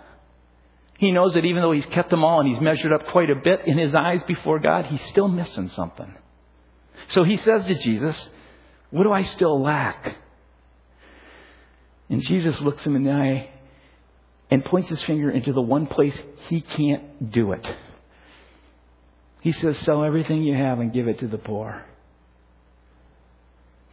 [0.98, 3.34] He knows that even though he's kept them all and he's measured up quite a
[3.34, 6.14] bit in his eyes before God, he's still missing something.
[7.08, 8.28] So he says to Jesus,
[8.90, 10.16] What do I still lack?
[12.08, 13.50] And Jesus looks him in the eye
[14.50, 17.74] and points his finger into the one place he can't do it.
[19.40, 21.84] He says, Sell everything you have and give it to the poor.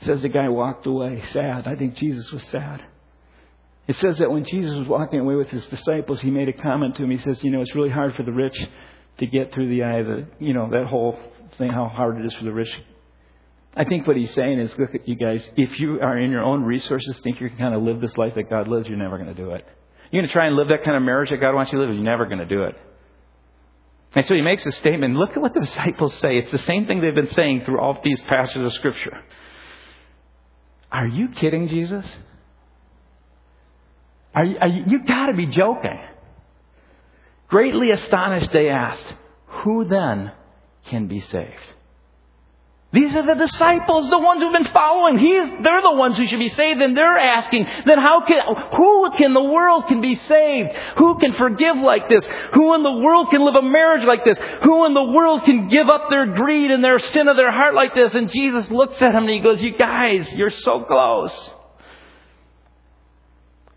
[0.01, 1.67] Says the guy walked away sad.
[1.67, 2.83] I think Jesus was sad.
[3.87, 6.95] It says that when Jesus was walking away with his disciples, he made a comment
[6.95, 7.11] to him.
[7.11, 8.55] He says, You know, it's really hard for the rich
[9.17, 11.19] to get through the eye of the, you know, that whole
[11.57, 12.71] thing, how hard it is for the rich.
[13.75, 16.43] I think what he's saying is, look at you guys, if you are in your
[16.43, 19.17] own resources, think you can kind of live this life that God lives, you're never
[19.17, 19.65] going to do it.
[20.11, 21.85] You're going to try and live that kind of marriage that God wants you to
[21.85, 22.75] live, you're never going to do it.
[24.15, 25.15] And so he makes a statement.
[25.15, 26.37] Look at what the disciples say.
[26.37, 29.19] It's the same thing they've been saying through all these passages of Scripture.
[30.91, 32.05] Are you kidding, Jesus?
[34.35, 35.99] Are you, are you, you gotta be joking.
[37.47, 39.05] Greatly astonished, they asked,
[39.47, 40.31] Who then
[40.85, 41.73] can be saved?
[42.93, 45.17] These are the disciples, the ones who've been following.
[45.17, 48.39] He's, they're the ones who should be saved, and they're asking, then how can,
[48.75, 50.77] who can the world can be saved?
[50.97, 52.23] Who can forgive like this?
[52.53, 54.37] Who in the world can live a marriage like this?
[54.63, 57.73] Who in the world can give up their greed and their sin of their heart
[57.73, 58.13] like this?
[58.13, 61.51] And Jesus looks at him and he goes, you guys, you're so close.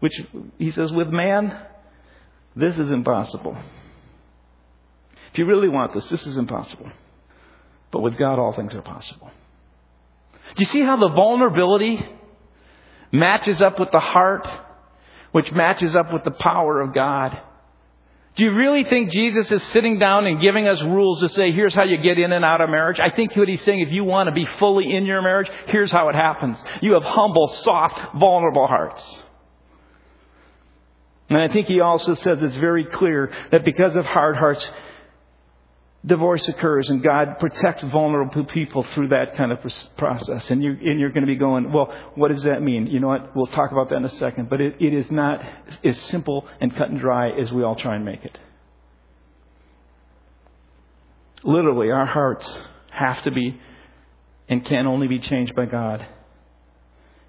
[0.00, 0.20] Which,
[0.59, 1.59] he says, with man,
[2.54, 3.56] this is impossible.
[5.32, 6.90] If you really want this, this is impossible.
[7.90, 9.30] But with God, all things are possible.
[10.54, 12.04] Do you see how the vulnerability
[13.12, 14.46] matches up with the heart,
[15.32, 17.38] which matches up with the power of God?
[18.37, 21.72] Do you really think Jesus is sitting down and giving us rules to say, here's
[21.72, 23.00] how you get in and out of marriage?
[23.00, 25.90] I think what he's saying, if you want to be fully in your marriage, here's
[25.90, 26.59] how it happens.
[26.82, 29.22] You have humble, soft, vulnerable hearts.
[31.28, 34.66] And I think he also says it's very clear that because of hard hearts,
[36.04, 39.58] divorce occurs and God protects vulnerable people through that kind of
[39.96, 40.48] process.
[40.50, 42.86] And, you, and you're going to be going, well, what does that mean?
[42.86, 43.34] You know what?
[43.34, 44.48] We'll talk about that in a second.
[44.48, 45.44] But it, it is not
[45.84, 48.38] as simple and cut and dry as we all try and make it.
[51.42, 52.56] Literally, our hearts
[52.90, 53.60] have to be
[54.48, 56.06] and can only be changed by God.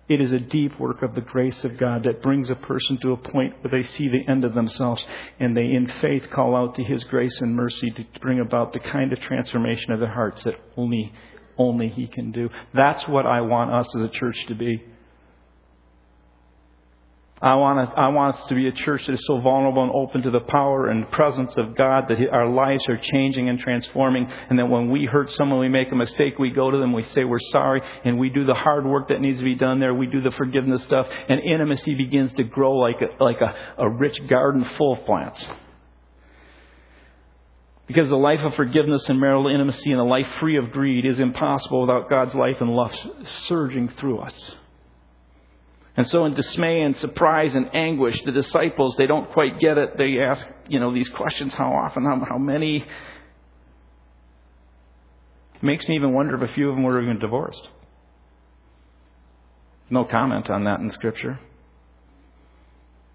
[0.10, 3.12] It is a deep work of the grace of God that brings a person to
[3.12, 5.06] a point where they see the end of themselves
[5.40, 8.80] and they, in faith, call out to His grace and mercy to bring about the
[8.80, 11.12] kind of transformation of their hearts that only,
[11.58, 12.50] only He can do.
[12.74, 14.84] That's what I want us as a church to be.
[17.40, 20.24] I want, I want us to be a church that is so vulnerable and open
[20.24, 24.28] to the power and presence of God that our lives are changing and transforming.
[24.50, 27.04] And that when we hurt someone, we make a mistake, we go to them, we
[27.04, 29.94] say we're sorry, and we do the hard work that needs to be done there.
[29.94, 33.88] We do the forgiveness stuff, and intimacy begins to grow like a, like a, a
[33.88, 35.46] rich garden full of plants.
[37.86, 41.20] Because the life of forgiveness and marital intimacy and a life free of greed is
[41.20, 42.94] impossible without God's life and love
[43.46, 44.58] surging through us.
[45.98, 49.98] And so in dismay and surprise and anguish, the disciples, they don't quite get it.
[49.98, 52.86] They ask, you know, these questions, how often, how, how many?
[55.56, 57.68] It makes me even wonder if a few of them were even divorced.
[59.90, 61.40] No comment on that in Scripture.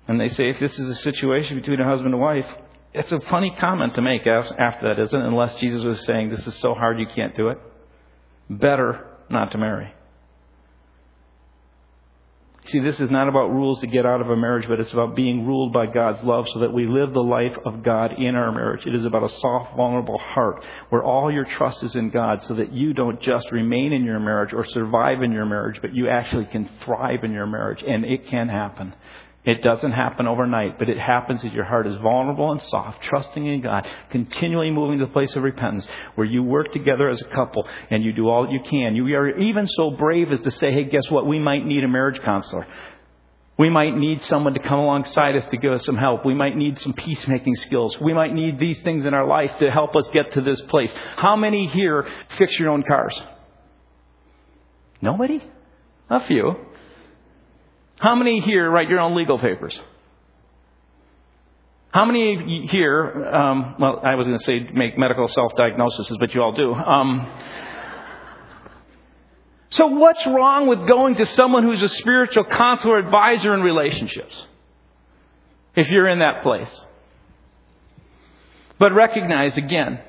[0.08, 2.46] And they say if this is a situation between a husband and wife,
[2.92, 5.24] it's a funny comment to make after that, isn't it?
[5.24, 7.58] Unless Jesus was saying, this is so hard you can't do it.
[8.50, 9.94] Better not to marry.
[12.66, 15.16] See, this is not about rules to get out of a marriage, but it's about
[15.16, 18.53] being ruled by God's love so that we live the life of God in our
[18.53, 18.87] marriage.
[18.87, 22.55] It is about a soft, vulnerable heart where all your trust is in God so
[22.55, 26.09] that you don't just remain in your marriage or survive in your marriage, but you
[26.09, 27.83] actually can thrive in your marriage.
[27.85, 28.94] And it can happen.
[29.44, 33.44] It doesn't happen overnight, but it happens as your heart is vulnerable and soft, trusting
[33.44, 37.24] in God, continually moving to the place of repentance, where you work together as a
[37.24, 38.94] couple and you do all that you can.
[38.94, 41.26] You are even so brave as to say, hey, guess what?
[41.26, 42.68] We might need a marriage counselor.
[43.59, 46.24] We might need someone to come alongside us to give us some help.
[46.24, 47.96] We might need some peacemaking skills.
[48.00, 50.92] We might need these things in our life to help us get to this place.
[51.16, 52.07] How many here
[52.38, 53.20] fix your own cars?
[55.00, 55.44] Nobody?
[56.09, 56.55] A few.
[58.02, 59.80] How many here write your own legal papers?
[61.92, 66.34] How many here, um, well, I was going to say make medical self diagnoses, but
[66.34, 66.74] you all do.
[66.74, 67.30] Um,
[69.70, 74.48] so, what's wrong with going to someone who's a spiritual counselor advisor in relationships?
[75.76, 76.86] If you're in that place.
[78.80, 80.00] But recognize again,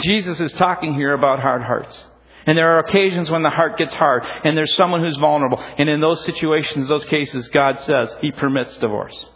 [0.00, 2.06] Jesus is talking here about hard hearts.
[2.46, 5.58] And there are occasions when the heart gets hard and there's someone who's vulnerable.
[5.78, 9.26] And in those situations, those cases, God says He permits divorce.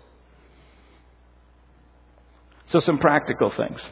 [2.66, 3.84] So some practical things.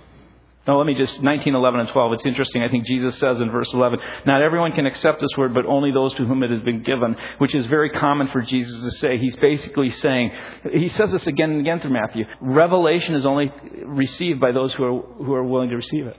[0.66, 2.12] Now let me just, 19, 11, and 12.
[2.12, 2.62] It's interesting.
[2.62, 5.90] I think Jesus says in verse 11, not everyone can accept this word, but only
[5.90, 9.18] those to whom it has been given, which is very common for Jesus to say.
[9.18, 10.30] He's basically saying,
[10.72, 12.26] he says this again and again through Matthew.
[12.40, 13.52] Revelation is only
[13.84, 16.16] received by those who are, who are willing to receive it.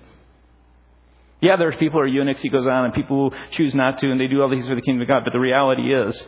[1.43, 4.09] Yeah, there's people who are eunuchs, he goes on, and people who choose not to,
[4.09, 5.25] and they do all these for the kingdom of God.
[5.25, 6.25] But the reality is,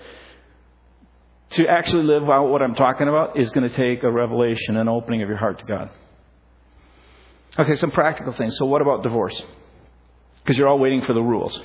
[1.52, 4.90] to actually live out what I'm talking about is going to take a revelation, an
[4.90, 5.90] opening of your heart to God.
[7.58, 8.58] Okay, some practical things.
[8.58, 9.42] So, what about divorce?
[10.44, 11.58] Because you're all waiting for the rules.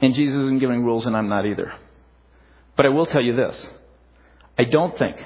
[0.00, 1.74] And Jesus isn't giving rules, and I'm not either.
[2.74, 3.66] But I will tell you this
[4.58, 5.18] I don't think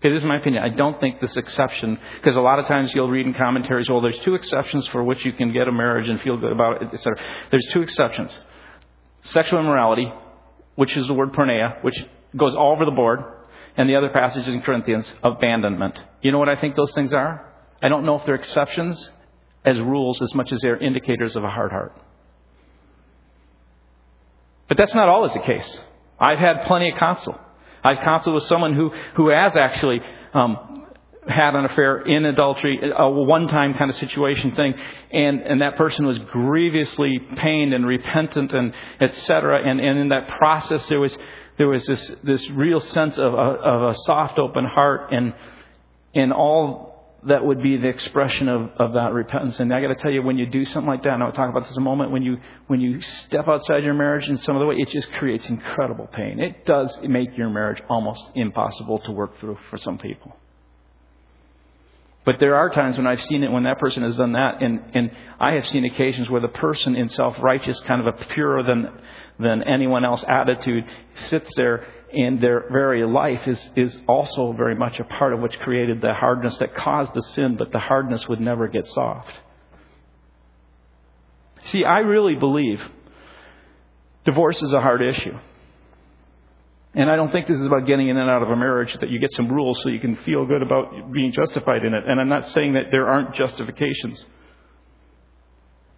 [0.00, 0.62] Okay, this is my opinion.
[0.62, 4.00] I don't think this exception, because a lot of times you'll read in commentaries, well,
[4.00, 6.88] there's two exceptions for which you can get a marriage and feel good about it,
[6.94, 7.18] etc.
[7.50, 8.38] There's two exceptions.
[9.20, 10.10] Sexual immorality,
[10.76, 12.02] which is the word porneia, which
[12.34, 13.20] goes all over the board,
[13.76, 15.98] and the other passage in Corinthians, abandonment.
[16.22, 17.46] You know what I think those things are?
[17.82, 19.10] I don't know if they're exceptions
[19.66, 21.94] as rules as much as they're indicators of a hard heart.
[24.66, 25.78] But that's not always the case.
[26.18, 27.38] I've had plenty of counsel.
[27.82, 30.00] I've counseled with someone who, who has actually
[30.34, 30.86] um,
[31.26, 34.74] had an affair in adultery, a one-time kind of situation thing,
[35.12, 39.68] and, and that person was grievously pained and repentant and etc.
[39.68, 41.16] And, and in that process, there was
[41.58, 45.34] there was this this real sense of a, of a soft, open heart, and
[46.14, 46.89] and all
[47.26, 49.60] that would be the expression of, of that repentance.
[49.60, 51.50] And I got to tell you, when you do something like that, and I'll talk
[51.50, 54.56] about this in a moment, when you when you step outside your marriage in some
[54.56, 56.40] other way, it just creates incredible pain.
[56.40, 60.34] It does make your marriage almost impossible to work through for some people.
[62.24, 64.80] But there are times when I've seen it when that person has done that, and,
[64.94, 68.62] and I have seen occasions where the person in self righteous, kind of a purer
[68.62, 69.00] than
[69.38, 70.84] than anyone else attitude
[71.28, 75.56] sits there and their very life is, is also very much a part of what's
[75.56, 79.32] created the hardness that caused the sin, but the hardness would never get soft.
[81.66, 82.80] See, I really believe
[84.24, 85.36] divorce is a hard issue.
[86.92, 89.10] And I don't think this is about getting in and out of a marriage that
[89.10, 92.04] you get some rules so you can feel good about being justified in it.
[92.06, 94.24] And I'm not saying that there aren't justifications.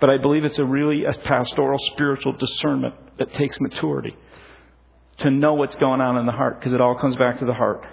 [0.01, 4.15] But I believe it's a really a pastoral spiritual discernment that takes maturity
[5.19, 7.55] to know what's going on in the heart because it all comes back to the
[7.55, 7.85] heart.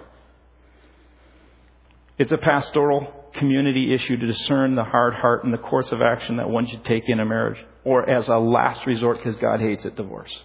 [2.17, 6.37] It's a pastoral community issue to discern the hard heart and the course of action
[6.37, 9.85] that one should take in a marriage or as a last resort because God hates
[9.85, 10.43] it, divorce.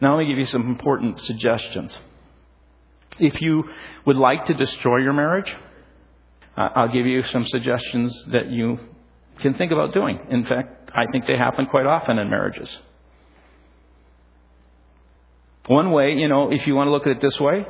[0.00, 1.98] Now, let me give you some important suggestions.
[3.18, 3.64] If you
[4.06, 5.52] would like to destroy your marriage,
[6.56, 8.78] I'll give you some suggestions that you
[9.40, 10.18] can think about doing.
[10.30, 12.78] In fact, I think they happen quite often in marriages.
[15.70, 17.64] One way, you know, if you want to look at it this way,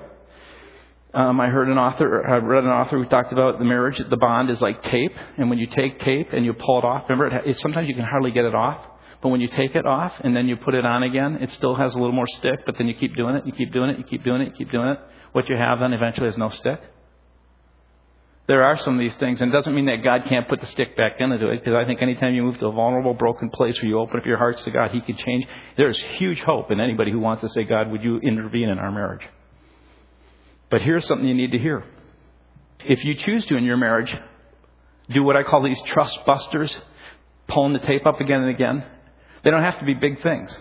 [1.12, 4.16] um, I heard an author, I read an author who talked about the marriage, the
[4.16, 7.26] bond is like tape, and when you take tape and you pull it off, remember,
[7.26, 8.82] it, it, sometimes you can hardly get it off,
[9.20, 11.74] but when you take it off and then you put it on again, it still
[11.74, 13.98] has a little more stick, but then you keep doing it, you keep doing it,
[13.98, 14.98] you keep doing it, you keep doing it.
[15.32, 16.80] What you have then eventually is no stick.
[18.50, 20.66] There are some of these things, and it doesn't mean that God can't put the
[20.66, 23.76] stick back into it, because I think anytime you move to a vulnerable, broken place
[23.76, 25.46] where you open up your hearts to God, He can change.
[25.76, 28.90] There's huge hope in anybody who wants to say, God, would you intervene in our
[28.90, 29.22] marriage?
[30.68, 31.84] But here's something you need to hear.
[32.80, 34.12] If you choose to in your marriage,
[35.14, 36.76] do what I call these trust busters,
[37.46, 38.84] pulling the tape up again and again.
[39.44, 40.60] They don't have to be big things.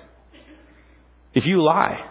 [1.34, 2.08] If you lie,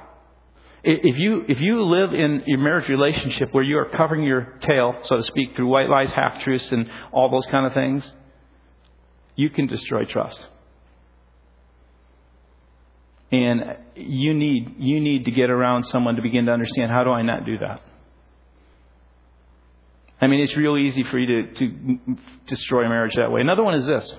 [0.91, 4.95] if you, if you live in your marriage relationship where you are covering your tail,
[5.05, 8.11] so to speak, through white lies, half truths, and all those kind of things,
[9.36, 10.41] you can destroy trust.
[13.30, 17.11] And you need, you need to get around someone to begin to understand how do
[17.11, 17.82] I not do that?
[20.22, 21.99] I mean, it's real easy for you to, to
[22.47, 23.43] destroy a marriage that way.
[23.43, 24.16] Another one is this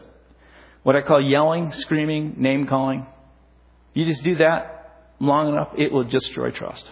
[0.83, 3.05] what I call yelling, screaming, name calling.
[3.95, 4.78] You just do that,
[5.19, 6.85] long enough, it will destroy trust.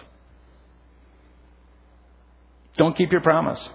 [2.76, 3.68] Don't keep your promise.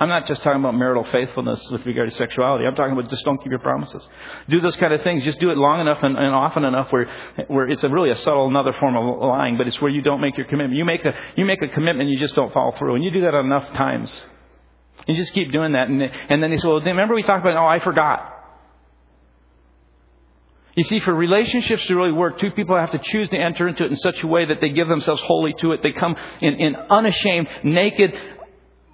[0.00, 2.64] I'm not just talking about marital faithfulness with regard to sexuality.
[2.66, 4.08] I'm talking about just don't keep your promises.
[4.48, 5.24] Do those kind of things.
[5.24, 7.10] Just do it long enough and, and often enough where,
[7.48, 10.20] where it's a really a subtle another form of lying, but it's where you don't
[10.20, 10.78] make your commitment.
[10.78, 12.94] You make a, you make a commitment, you just don't follow through.
[12.94, 14.24] And you do that enough times.
[15.08, 15.88] You just keep doing that.
[15.88, 18.37] And, and then they say, well, remember we talked about, oh, I forgot.
[20.78, 23.84] You see, for relationships to really work, two people have to choose to enter into
[23.84, 25.82] it in such a way that they give themselves wholly to it.
[25.82, 28.16] They come in, in unashamed, naked,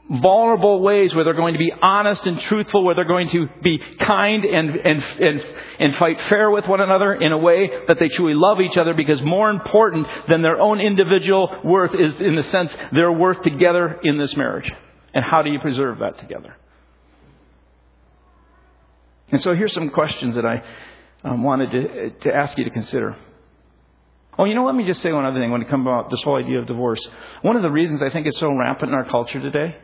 [0.08, 3.78] vulnerable ways where they're going to be honest and truthful, where they're going to be
[4.00, 5.42] kind and, and, and,
[5.78, 8.94] and fight fair with one another in a way that they truly love each other
[8.94, 14.00] because more important than their own individual worth is in the sense their worth together
[14.02, 14.72] in this marriage.
[15.12, 16.56] And how do you preserve that together?
[19.30, 20.62] And so here's some questions that I
[21.24, 23.16] um, wanted to, to ask you to consider.
[24.38, 26.20] Oh, you know, let me just say one other thing when it comes about this
[26.22, 27.00] whole idea of divorce.
[27.42, 29.76] One of the reasons I think it's so rampant in our culture today,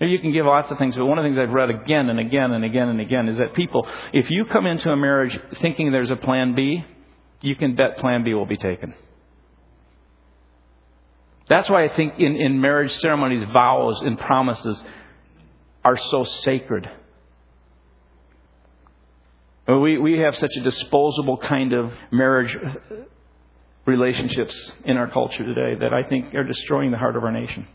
[0.00, 2.18] you can give lots of things, but one of the things I've read again and
[2.18, 5.92] again and again and again is that people, if you come into a marriage thinking
[5.92, 6.84] there's a plan B,
[7.40, 8.94] you can bet plan B will be taken.
[11.48, 14.82] That's why I think in, in marriage ceremonies, vows and promises
[15.84, 16.90] are so sacred.
[19.66, 22.54] We, we have such a disposable kind of marriage
[23.86, 27.66] relationships in our culture today that I think are destroying the heart of our nation.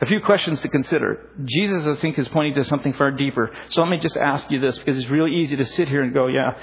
[0.00, 1.30] A few questions to consider.
[1.44, 3.52] Jesus, I think, is pointing to something far deeper.
[3.68, 6.12] So let me just ask you this because it's really easy to sit here and
[6.12, 6.58] go, yeah,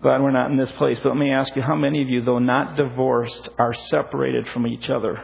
[0.00, 0.98] glad we're not in this place.
[1.02, 4.66] But let me ask you, how many of you, though not divorced, are separated from
[4.66, 5.22] each other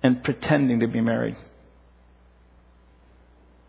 [0.00, 1.34] and pretending to be married?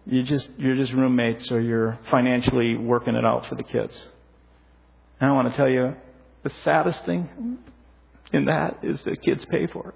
[0.09, 4.07] You just you're just roommates or you're financially working it out for the kids.
[5.19, 5.95] And I want to tell you,
[6.43, 7.59] the saddest thing
[8.31, 9.95] in that is that kids pay for it.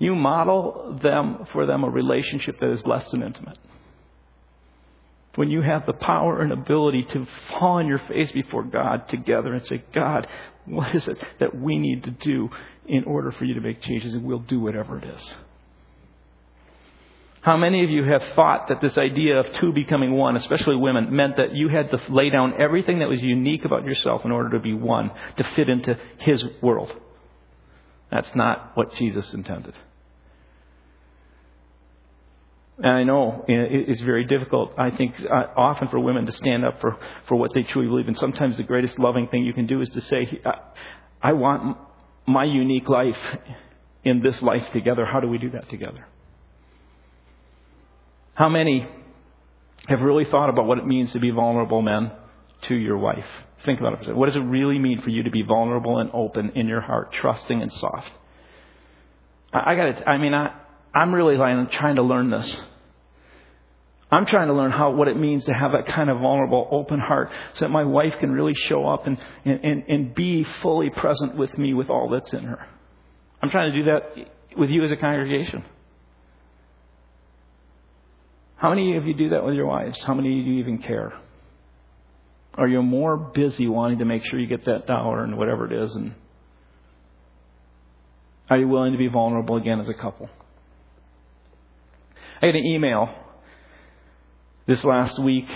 [0.00, 3.58] You model them for them a relationship that is less than intimate.
[5.36, 9.54] When you have the power and ability to fall on your face before God together
[9.54, 10.26] and say, God,
[10.64, 12.50] what is it that we need to do
[12.88, 14.14] in order for you to make changes?
[14.14, 15.34] And we'll do whatever it is.
[17.42, 21.14] How many of you have thought that this idea of two becoming one, especially women,
[21.14, 24.50] meant that you had to lay down everything that was unique about yourself in order
[24.50, 26.94] to be one, to fit into His world?
[28.10, 29.74] That's not what Jesus intended.
[32.82, 36.80] And I know it's very difficult, I think, uh, often for women to stand up
[36.80, 38.08] for, for what they truly believe.
[38.08, 40.40] And sometimes the greatest loving thing you can do is to say,
[41.22, 41.76] I want
[42.26, 43.18] my unique life
[44.02, 45.04] in this life together.
[45.04, 46.06] How do we do that together?
[48.40, 48.88] How many
[49.86, 52.10] have really thought about what it means to be vulnerable men
[52.68, 53.26] to your wife?
[53.66, 54.16] Think about it.
[54.16, 57.12] What does it really mean for you to be vulnerable and open in your heart,
[57.12, 58.10] trusting and soft?
[59.52, 60.54] I, I got I mean, I,
[60.94, 62.56] I'm really trying to learn this.
[64.10, 66.98] I'm trying to learn how what it means to have that kind of vulnerable, open
[66.98, 71.36] heart, so that my wife can really show up and, and, and be fully present
[71.36, 72.66] with me with all that's in her.
[73.42, 75.62] I'm trying to do that with you as a congregation.
[78.60, 80.02] How many of you do that with your wives?
[80.02, 81.14] How many of you even care?
[82.56, 85.72] Are you more busy wanting to make sure you get that dollar and whatever it
[85.72, 85.96] is?
[85.96, 86.14] And
[88.50, 90.28] are you willing to be vulnerable again as a couple?
[92.42, 93.08] I had an email
[94.66, 95.48] this last week.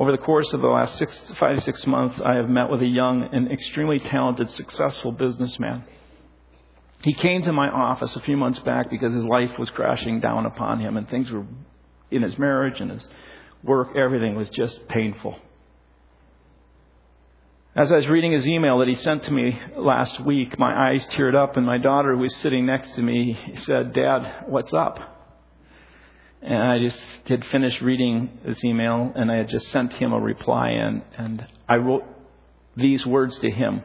[0.00, 2.86] Over the course of the last six, five six months, I have met with a
[2.86, 5.84] young and extremely talented, successful businessman.
[7.02, 10.46] He came to my office a few months back because his life was crashing down
[10.46, 11.44] upon him and things were
[12.10, 13.08] in his marriage and his
[13.64, 15.38] work, everything was just painful.
[17.74, 21.06] As I was reading his email that he sent to me last week, my eyes
[21.06, 24.98] teared up, and my daughter, who was sitting next to me, said, Dad, what's up?
[26.42, 30.20] And I just had finished reading his email, and I had just sent him a
[30.20, 32.04] reply, and, and I wrote
[32.76, 33.82] these words to him.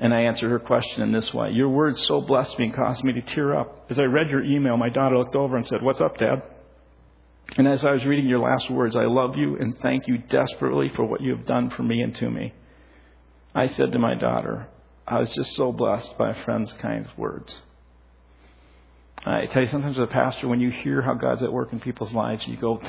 [0.00, 3.04] And I answered her question in this way Your words so blessed me and caused
[3.04, 3.86] me to tear up.
[3.90, 6.42] As I read your email, my daughter looked over and said, What's up, Dad?
[7.56, 10.88] And as I was reading your last words, I love you and thank you desperately
[10.88, 12.54] for what you have done for me and to me.
[13.54, 14.68] I said to my daughter,
[15.06, 17.60] I was just so blessed by a friend's kind words.
[19.26, 21.80] I tell you, sometimes as a pastor, when you hear how God's at work in
[21.80, 22.80] people's lives, you go,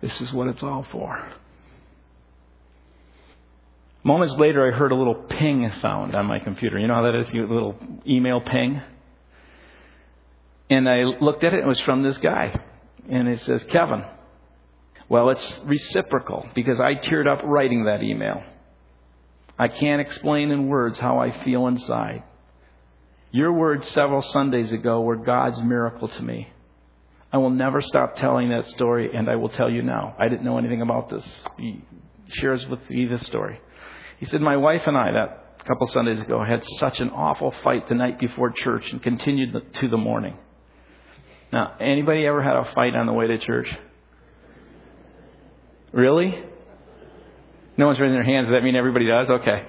[0.00, 1.32] this is what it's all for.
[4.06, 6.78] Moments later, I heard a little ping sound on my computer.
[6.78, 7.28] You know how that is?
[7.30, 7.74] A little
[8.06, 8.80] email ping.
[10.70, 12.56] And I looked at it, it was from this guy
[13.10, 14.04] and it says, Kevin.
[15.08, 18.44] Well, it's reciprocal because I teared up writing that email.
[19.58, 22.22] I can't explain in words how I feel inside.
[23.32, 26.52] Your words several Sundays ago were God's miracle to me.
[27.32, 30.14] I will never stop telling that story, and I will tell you now.
[30.16, 31.44] I didn't know anything about this.
[31.58, 31.82] He
[32.28, 33.60] shares with me this story.
[34.18, 37.88] He said, My wife and I, that couple Sundays ago, had such an awful fight
[37.88, 40.36] the night before church and continued to the morning.
[41.52, 43.68] Now, anybody ever had a fight on the way to church?
[45.92, 46.34] Really?
[47.76, 48.46] No one's raising their hands.
[48.46, 49.28] Does that mean everybody does?
[49.28, 49.64] Okay.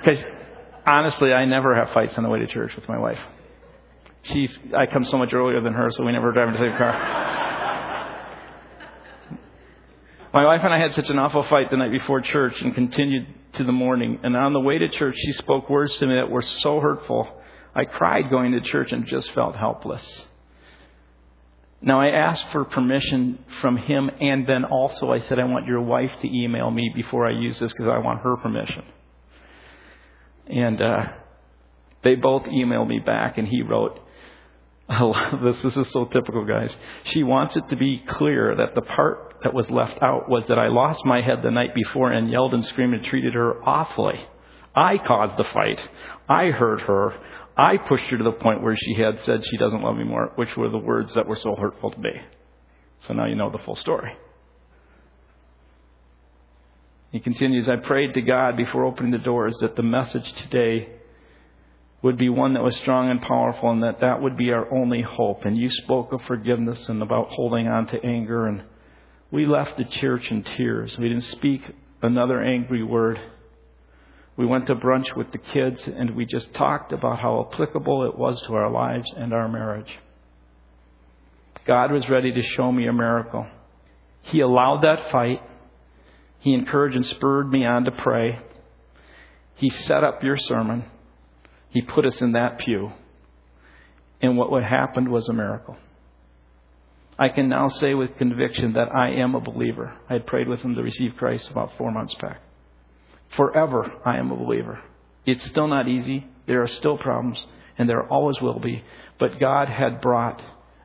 [0.00, 0.24] Because
[0.86, 3.18] honestly, I never have fights on the way to church with my wife.
[4.22, 6.76] She's, I come so much earlier than her, so we never drive in the same
[6.76, 7.28] car.
[10.32, 13.26] My wife and I had such an awful fight the night before church and continued
[13.54, 14.20] to the morning.
[14.22, 17.28] And on the way to church, she spoke words to me that were so hurtful.
[17.74, 20.26] I cried going to church and just felt helpless.
[21.80, 25.80] Now, I asked for permission from him, and then also I said, I want your
[25.80, 28.84] wife to email me before I use this because I want her permission.
[30.46, 31.06] And uh,
[32.04, 33.98] they both emailed me back, and he wrote,
[34.88, 35.60] I love this.
[35.62, 36.72] This is so typical, guys.
[37.04, 40.58] She wants it to be clear that the part that was left out was that
[40.58, 44.20] I lost my head the night before and yelled and screamed and treated her awfully.
[44.74, 45.78] I caused the fight.
[46.28, 47.14] I hurt her.
[47.56, 50.32] I pushed her to the point where she had said she doesn't love me more,
[50.36, 52.12] which were the words that were so hurtful to me.
[53.06, 54.16] So now you know the full story.
[57.10, 60.88] He continues, I prayed to God before opening the doors that the message today
[62.00, 65.02] would be one that was strong and powerful and that that would be our only
[65.02, 65.44] hope.
[65.44, 68.62] And you spoke of forgiveness and about holding on to anger and
[69.32, 70.96] we left the church in tears.
[70.98, 71.62] We didn't speak
[72.02, 73.18] another angry word.
[74.36, 78.16] We went to brunch with the kids and we just talked about how applicable it
[78.16, 79.98] was to our lives and our marriage.
[81.66, 83.46] God was ready to show me a miracle.
[84.20, 85.42] He allowed that fight.
[86.40, 88.38] He encouraged and spurred me on to pray.
[89.54, 90.84] He set up your sermon.
[91.70, 92.92] He put us in that pew.
[94.20, 95.76] And what would happened was a miracle.
[97.18, 99.96] I can now say with conviction that I am a believer.
[100.08, 102.40] I had prayed with him to receive Christ about four months back.
[103.36, 104.80] Forever, I am a believer.
[105.24, 106.26] It's still not easy.
[106.46, 107.46] There are still problems,
[107.78, 108.82] and there always will be.
[109.18, 110.42] But God had brought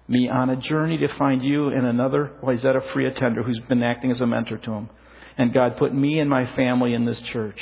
[0.07, 4.11] me on a journey to find you and another Wayzata free attender who's been acting
[4.11, 4.89] as a mentor to him.
[5.37, 7.59] And God put me and my family in this church.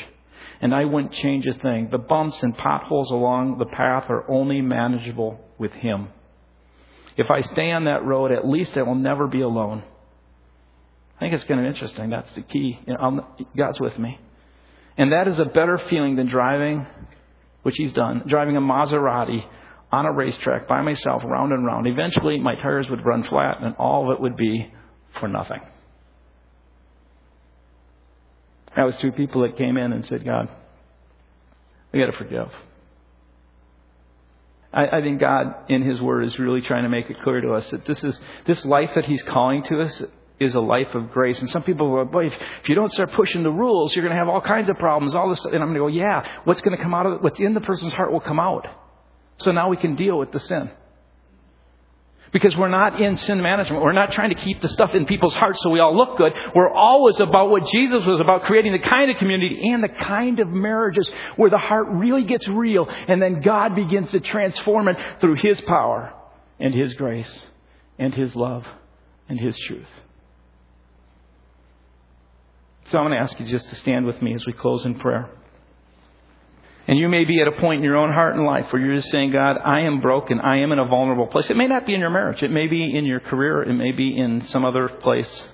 [0.62, 1.90] And I wouldn't change a thing.
[1.92, 6.10] The bumps and potholes along the path are only manageable with Him.
[7.18, 9.84] If I stay on that road, at least I will never be alone.
[11.16, 12.10] I think it's kind of interesting.
[12.10, 12.80] That's the key.
[12.86, 14.20] You know, God's with me.
[14.98, 16.86] And that is a better feeling than driving,
[17.64, 19.46] which He's done, driving a Maserati
[19.92, 21.88] on a racetrack by myself, round and round.
[21.88, 24.72] Eventually, my tires would run flat, and all of it would be
[25.20, 25.62] for nothing.
[28.76, 30.50] That was two people that came in and said, God,
[31.94, 32.50] we got to forgive.
[34.76, 37.54] I, I think God, in His Word, is really trying to make it clear to
[37.54, 40.04] us that this is this life that He's calling to us
[40.40, 41.40] is a life of grace.
[41.40, 44.14] And some people go, boy, if, if you don't start pushing the rules, you're going
[44.14, 45.16] to have all kinds of problems.
[45.16, 46.42] All this, and I'm going to go, yeah.
[46.44, 48.68] What's going to come out of what's in the person's heart will come out.
[49.38, 50.70] So now we can deal with the sin.
[52.36, 53.82] Because we're not in sin management.
[53.82, 56.34] We're not trying to keep the stuff in people's hearts so we all look good.
[56.54, 60.42] We're always about what Jesus was about, creating the kind of community and the kind
[60.42, 64.98] of marriages where the heart really gets real and then God begins to transform it
[65.22, 66.14] through His power
[66.60, 67.48] and His grace
[67.98, 68.66] and His love
[69.30, 69.88] and His truth.
[72.90, 74.96] So I'm going to ask you just to stand with me as we close in
[74.96, 75.30] prayer.
[76.88, 78.96] And you may be at a point in your own heart and life where you're
[78.96, 80.40] just saying, God, I am broken.
[80.40, 81.50] I am in a vulnerable place.
[81.50, 82.44] It may not be in your marriage.
[82.44, 83.64] It may be in your career.
[83.64, 85.48] It may be in some other place.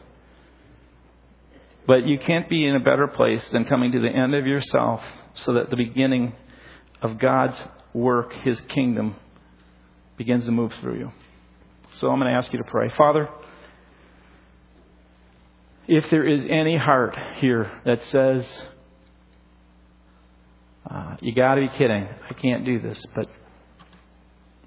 [1.88, 5.02] But you can't be in a better place than coming to the end of yourself
[5.34, 6.34] so that the beginning
[7.02, 7.60] of God's
[7.94, 9.16] work, His kingdom,
[10.18, 11.12] begins to move through you.
[11.94, 12.90] So I'm going to ask you to pray.
[12.98, 13.30] Father,
[15.88, 18.46] if there is any heart here that says,
[20.90, 22.08] uh, you got to be kidding.
[22.30, 23.06] I can't do this.
[23.16, 23.28] But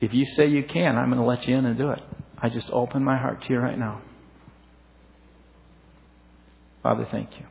[0.00, 2.00] if you say you can, I'm going to let you in and do it.
[2.38, 4.02] I just open my heart to you right now.
[6.82, 7.46] Father, thank you.